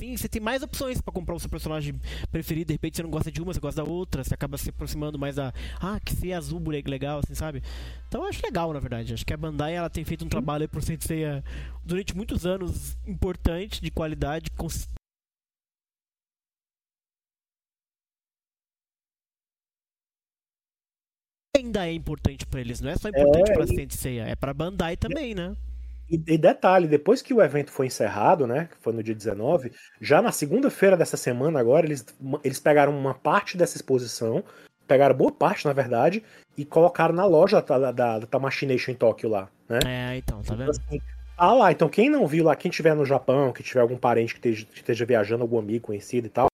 [0.00, 1.94] Sim, você tem mais opções pra comprar o seu personagem
[2.32, 4.70] preferido, de repente você não gosta de uma, você gosta da outra, você acaba se
[4.70, 7.62] aproximando mais da, ah, que ser azul legal, assim, sabe?
[8.08, 9.12] Então eu acho legal, na verdade.
[9.12, 11.44] Acho que a Bandai ela tem feito um trabalho aí por Senseiya
[11.84, 14.50] durante muitos anos importante, de qualidade,
[21.56, 24.54] ainda é importante pra eles, não é só importante É, pra e- Senseiya, é pra
[24.54, 25.54] Bandai também, né?
[26.10, 28.68] E, e detalhe, depois que o evento foi encerrado, né?
[28.70, 32.04] Que foi no dia 19, já na segunda-feira dessa semana agora, eles,
[32.42, 34.42] eles pegaram uma parte dessa exposição,
[34.88, 36.24] pegaram boa parte, na verdade,
[36.56, 39.78] e colocaram na loja da, da, da Tamashii Nation em Tóquio lá, né?
[39.86, 40.70] É, então, tá Então, vendo?
[40.70, 41.00] assim,
[41.36, 44.34] ah lá, então quem não viu lá, quem estiver no Japão, que tiver algum parente
[44.34, 46.48] que esteja, que esteja viajando, algum amigo conhecido e tal.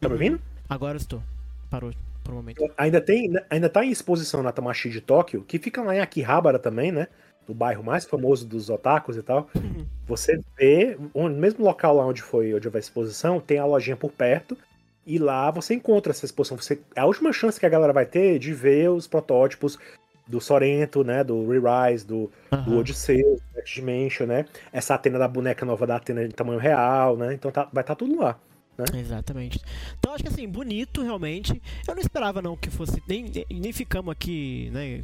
[0.00, 0.40] Tá me ouvindo?
[0.68, 1.20] Agora estou.
[1.68, 1.92] Parou
[2.22, 2.70] por um momento.
[2.76, 6.58] Ainda tem, ainda tá em exposição na Tamashii de Tóquio, que fica lá em Akihabara
[6.58, 7.08] também, né?
[7.48, 9.48] No bairro mais famoso dos otakus e tal.
[10.06, 13.96] Você vê, no mesmo local lá onde foi, onde vai a exposição, tem a lojinha
[13.96, 14.56] por perto.
[15.04, 16.56] E lá você encontra essa exposição.
[16.56, 19.78] Você, é a última chance que a galera vai ter de ver os protótipos
[20.26, 21.24] do Sorento, né?
[21.24, 22.78] Do Re-Rise, do, do Aham.
[22.78, 24.46] Odisseu, do Next Dimension, né?
[24.72, 27.34] Essa Atena da boneca nova da Atena de tamanho real, né?
[27.34, 28.38] Então tá- vai estar tudo lá.
[28.98, 29.60] Exatamente.
[29.98, 31.60] Então acho que assim, bonito realmente.
[31.86, 33.02] Eu não esperava não que fosse.
[33.08, 35.00] Nem, nem ficamos aqui, né?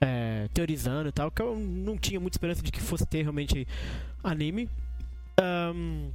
[0.00, 3.66] é, teorizando e tal, que eu não tinha muita esperança de que fosse ter realmente
[4.22, 4.68] anime.
[5.40, 6.10] Ahn,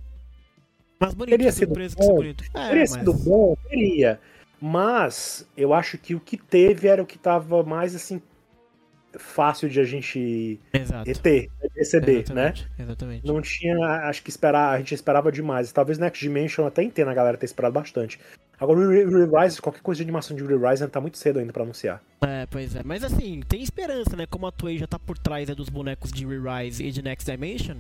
[1.00, 2.16] mas bonito, Teria sido bom.
[2.16, 2.44] bonito.
[2.54, 4.20] É, Teria mas- sido bom, teria.
[4.62, 8.22] Mas eu acho que o que teve era o que tava mais assim
[9.18, 11.12] fácil de a gente Exato.
[11.22, 12.54] ter, receber, né?
[12.54, 13.28] exatamente, Exatamente.
[13.28, 15.72] Não tinha, acho que esperar, a gente esperava demais.
[15.72, 18.20] Talvez Next Dimension até entenda a galera ter esperado bastante.
[18.60, 21.64] Agora o Re- Re-Rise, qualquer coisa de animação de Re-Rise tá muito cedo ainda pra
[21.64, 22.02] anunciar.
[22.22, 22.82] É, pois é.
[22.86, 24.26] Mas assim, tem esperança, né?
[24.26, 27.30] Como a Toei já tá por trás é, dos bonecos de Re-Rise e de Next
[27.30, 27.76] Dimension,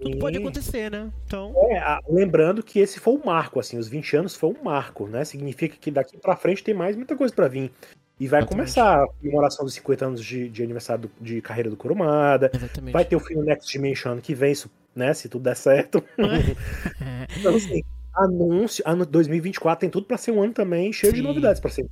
[0.00, 1.10] tudo pode E- acontecer, né?
[1.26, 1.52] Então.
[1.70, 5.24] É, lembrando que esse foi um marco, assim, os 20 anos foi um marco, né?
[5.24, 7.72] Significa que daqui pra frente tem mais muita coisa pra vir.
[8.18, 8.48] E vai Exatamente.
[8.74, 12.50] começar a comemoração dos 50 anos de, de aniversário do- de carreira do Kurumada.
[12.54, 12.92] Exatamente.
[12.92, 15.12] Vai ter o filme Next Dimension ano que vem, isso, né?
[15.14, 16.02] Se tudo der certo.
[17.38, 17.82] Então, assim,
[18.14, 21.26] anúncio, ano 2024 tem tudo pra ser um ano também cheio de Sim.
[21.26, 21.86] novidades pra ser.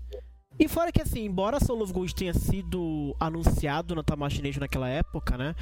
[0.63, 4.89] E fora que assim, embora Soul of Gold tenha sido anunciado na Tamashii Nation naquela
[4.89, 5.57] época, né?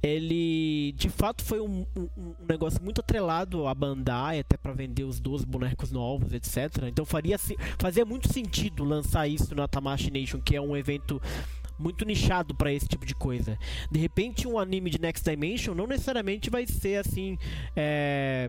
[0.00, 5.02] Ele de fato foi um, um- um negócio muito atrelado à Bandai, até pra vender
[5.02, 6.84] os 12 bonecos novos, etc.
[6.86, 7.36] Então faria,
[7.80, 11.20] fazia muito sentido lançar isso na Tamashii Nation, que é um evento
[11.76, 13.58] muito nichado pra esse tipo de coisa.
[13.90, 17.36] De repente, um anime de Next Dimension não necessariamente vai ser assim.
[17.74, 18.48] é,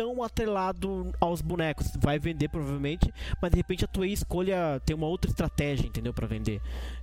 [0.00, 5.06] Tão atrelado aos bonecos, vai vender provavelmente, mas de repente a Toei escolha ter uma
[5.06, 6.58] outra estratégia, entendeu, Pra vender.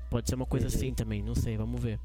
[0.09, 0.73] Pode ser uma coisa Uhum.
[0.73, 1.99] assim também, não sei, vamos ver.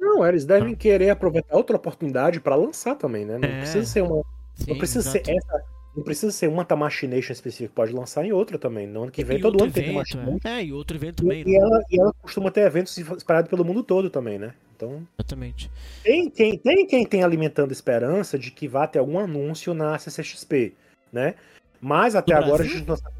[0.00, 3.36] Não, eles devem querer aproveitar outra oportunidade pra lançar também, né?
[3.36, 3.58] Não É.
[3.58, 4.22] precisa ser uma.
[4.54, 5.26] Sim, Não precisa exato.
[5.26, 5.62] ser essa.
[5.94, 8.86] Não precisa ser uma Tamashii Nation específica, pode lançar em outra também.
[8.86, 10.38] No ano que vem, E todo ano tem evento, Tamashii Nation.
[10.48, 10.60] é.
[10.60, 13.62] É, e outro evento também, E, e ela, e ela costuma ter eventos espalhados pelo
[13.62, 14.54] mundo todo também, né?
[14.80, 15.70] Então, exatamente.
[16.02, 20.72] tem quem, tem quem tem alimentando esperança de que vá ter algum anúncio na CCXP,
[21.12, 21.34] né?
[21.80, 22.74] Mas até No agora Brasil?
[22.74, 23.14] a gente não sabe.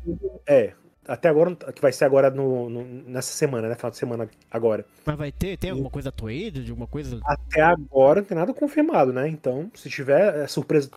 [0.46, 0.72] É,
[1.06, 3.74] até agora, que vai ser agora no, no- nessa semana, né?
[3.74, 4.86] Final de semana agora.
[5.04, 7.20] Mas vai ter, tem alguma coisa da Toei, de alguma coisa?
[7.24, 9.28] Até agora não tem nada confirmado, né?
[9.28, 10.90] Então, se tiver é, surpresa.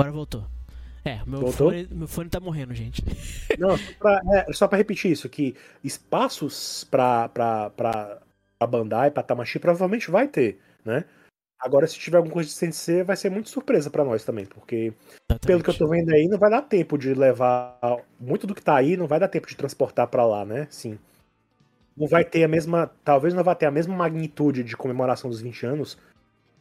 [0.00, 0.46] Agora voltou.
[1.04, 1.70] É, meu Voltou?
[1.70, 3.02] fone, meu fone tá morrendo, gente.
[3.58, 3.76] Não,
[4.52, 8.18] só pra, é, repetir isso, que espaços pra, pra, pra,
[8.58, 11.04] pra Bandai, pra Tamashii, provavelmente vai ter, né?
[11.58, 14.94] Agora, se tiver alguma coisa de Sensei, vai ser muito surpresa pra nós também, porque
[15.46, 17.78] pelo que eu tô vendo aí, não vai dar tempo de levar
[18.18, 20.66] muito do que tá aí, não vai dar tempo de transportar pra lá, né?
[20.70, 20.98] Sim.
[21.96, 22.90] não vai ter a mesma.
[23.04, 25.98] Talvez não vai ter a mesma magnitude de comemoração dos 20 anos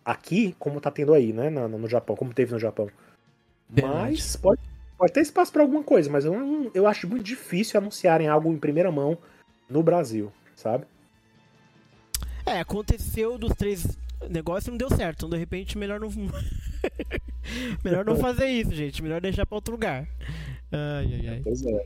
[0.03, 1.49] aqui, como tá tendo aí, né?
[1.49, 2.89] No, no Japão, como teve no Japão.
[3.69, 4.61] Mas pode,
[4.97, 8.51] pode ter espaço pra alguma coisa, mas eu, não- eu acho muito difícil anunciarem algo
[8.51, 9.17] em primeira mão
[9.69, 10.85] no Brasil, sabe?
[12.45, 13.97] É, aconteceu dos três
[14.29, 15.19] negócios e não deu certo.
[15.19, 16.09] Então, de repente, melhor não.
[17.83, 19.01] melhor não fazer isso, gente.
[19.03, 20.07] Melhor deixar pra outro lugar.
[20.71, 21.41] Ai, ai, ai.
[21.43, 21.85] Pois é.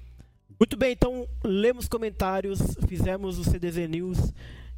[0.59, 4.31] Muito bem, então lemos comentários, fizemos o CDZ News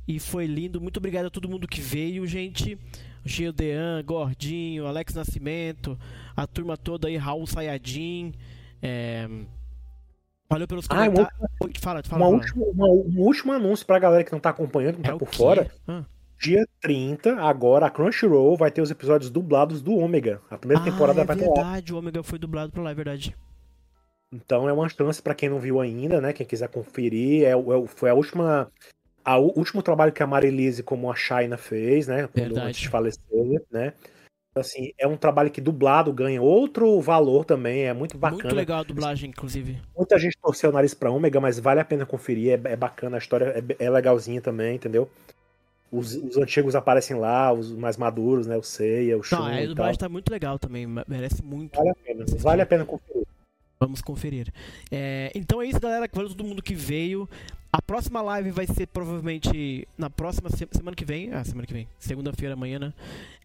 [0.08, 0.82] e foi lindo.
[0.82, 2.78] Muito obrigado a todo mundo que veio, gente.
[3.26, 5.98] Gildean, Gordinho, Alex Nascimento,
[6.36, 8.34] a turma toda aí, Raul Sayadin.
[8.82, 9.28] É...
[10.50, 11.40] Valeu pelos Ah, uma comentários.
[11.62, 12.28] Oi, fala, fala.
[12.28, 15.14] Uma última, uma- um último anúncio pra galera que não tá acompanhando, que não É
[15.14, 15.38] tá por quê?
[15.38, 15.72] fora.
[15.88, 16.04] Ah.
[16.40, 20.40] Dia 30, agora, a Crunchyroll vai ter os episódios dublados do Ômega.
[20.52, 21.54] A primeira temporada ah, é vai ter lá.
[21.56, 23.36] verdade, o Ômega foi dublado por lá, é verdade.
[24.32, 26.34] Então é uma chance pra quem não viu ainda, né?
[26.34, 27.44] Quem quiser conferir.
[27.46, 28.70] É, é foi a última.
[29.26, 32.28] A, o último trabalho que a Marilise como a Shaina fez, né?
[32.28, 32.68] Quando, Verdade.
[32.68, 33.94] antes de falecer, né?
[34.56, 38.44] Assim, é um trabalho que dublado ganha outro valor também, é muito bacana.
[38.44, 39.82] Muito legal a dublagem, inclusive.
[39.98, 43.18] Muita gente torceu o nariz pra Ômega, mas vale a pena conferir, é, é bacana,
[43.18, 45.10] a história é, é legalzinha também, entendeu?
[45.92, 48.56] Os, os antigos aparecem lá, os mais maduros, né?
[48.56, 51.76] O Seiya, o Shun Não, a dublagem tá muito legal também, merece muito.
[51.76, 52.42] Vale a pena, assistir.
[52.42, 53.26] vale a pena conferir.
[53.78, 54.54] Vamos conferir.
[54.90, 56.10] É, então é isso, galera.
[56.12, 57.30] Valeu todo mundo que veio.
[57.76, 61.34] A próxima live vai ser provavelmente na próxima se- semana que vem.
[61.34, 61.90] Ah, semana que vem.
[62.00, 62.94] Segunda-feira, amanhã, né?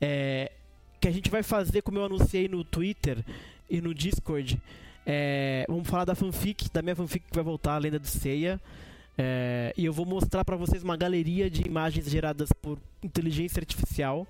[0.01, 0.53] É,
[1.01, 3.25] que a gente vai fazer, como eu anunciei no Twitter
[3.69, 4.61] e no Discord.
[5.05, 8.61] é, vamos falar da fanfic, da minha fanfic que vai voltar, a Lenda de Ceia.
[9.19, 14.29] É, e eu vou mostrar pra vocês uma galeria de imagens geradas por inteligência artificial,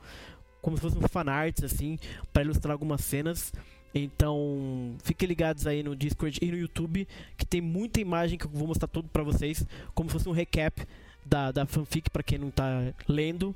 [0.63, 1.99] como se fossem fanarts, assim,
[2.33, 3.53] pra ilustrar algumas cenas.
[3.95, 8.51] Então, fiquem ligados aí no Discord e no YouTube, que tem muita imagem que eu
[8.51, 9.65] vou mostrar tudo pra vocês,
[9.95, 10.87] como se fosse um recap
[11.25, 13.55] da, da fanfic pra quem não tá lendo.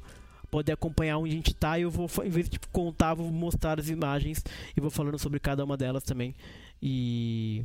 [0.51, 3.30] Poder acompanhar onde a gente tá e eu vou, em vez de tipo, contar, vou
[3.30, 4.45] mostrar as imagens
[4.76, 6.35] e vou falando sobre cada uma delas também.
[6.82, 7.64] E.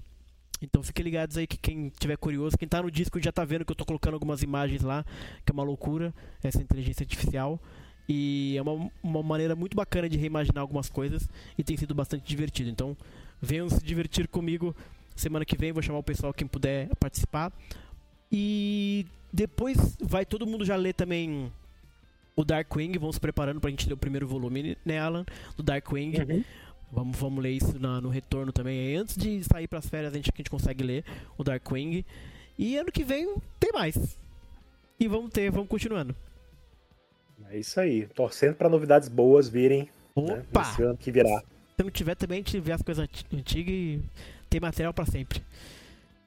[0.61, 3.63] Então fiquem ligados aí que quem tiver curioso, quem tá no Discord já tá vendo
[3.63, 5.05] que eu tô colocando algumas imagens lá,
[5.45, 6.13] que é uma loucura,
[6.43, 7.59] essa inteligência artificial.
[8.12, 12.24] E é uma, uma maneira muito bacana de reimaginar algumas coisas e tem sido bastante
[12.26, 12.68] divertido.
[12.70, 12.97] Então,
[13.39, 14.76] venham se divertir comigo
[15.16, 15.72] semana que vem.
[15.72, 17.53] Vou chamar o pessoal, quem puder participar.
[18.32, 21.51] E depois vai todo mundo já ler também
[22.36, 22.97] o Darkwing.
[22.97, 25.24] Vamos se preparando pra gente ler o primeiro volume, né, Alan?
[25.55, 26.14] Do Darkwing.
[26.20, 26.43] Uhum.
[26.91, 28.95] Vamos, vamos ler isso na- no retorno também.
[28.95, 31.05] Antes de sair pras férias, a gente, a gente consegue ler
[31.38, 32.03] o Darkwing.
[32.57, 34.18] E ano que vem tem mais.
[34.99, 36.16] E vamos ter, vamos continuando.
[37.52, 38.08] É isso aí.
[38.14, 40.60] Torcendo pra novidades boas virem né, Opa!
[40.68, 41.41] nesse ano que virá.
[41.78, 44.02] Se não tiver também, a gente vê as coisas anti- antigas e
[44.50, 45.41] tem material pra sempre.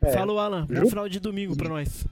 [0.00, 0.66] É, Falou, Alan.
[0.66, 2.04] Bom final de domingo pra nós.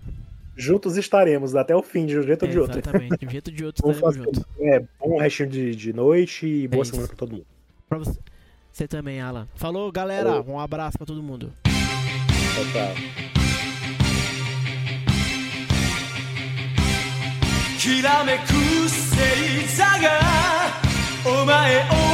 [0.56, 2.78] Juntos estaremos até o fim, de um jeito ou É, de outro.
[2.78, 3.16] exatamente.
[3.16, 4.44] De um jeito ou de outro, estaremos juntos.
[4.60, 6.90] é, bom restinho de, de noite e boa isso.
[6.92, 7.46] semana pra todo mundo.
[7.88, 8.18] Pra você.
[8.70, 9.48] Você também, Alan.
[9.54, 10.30] Falou, galera.
[10.30, 10.54] Falou.
[10.54, 11.52] Um abraço pra todo mundo.
[11.64, 13.29] Tchau, tchau.
[17.80, 18.52] きらめく
[18.82, 20.20] 星座が
[21.24, 22.09] お前を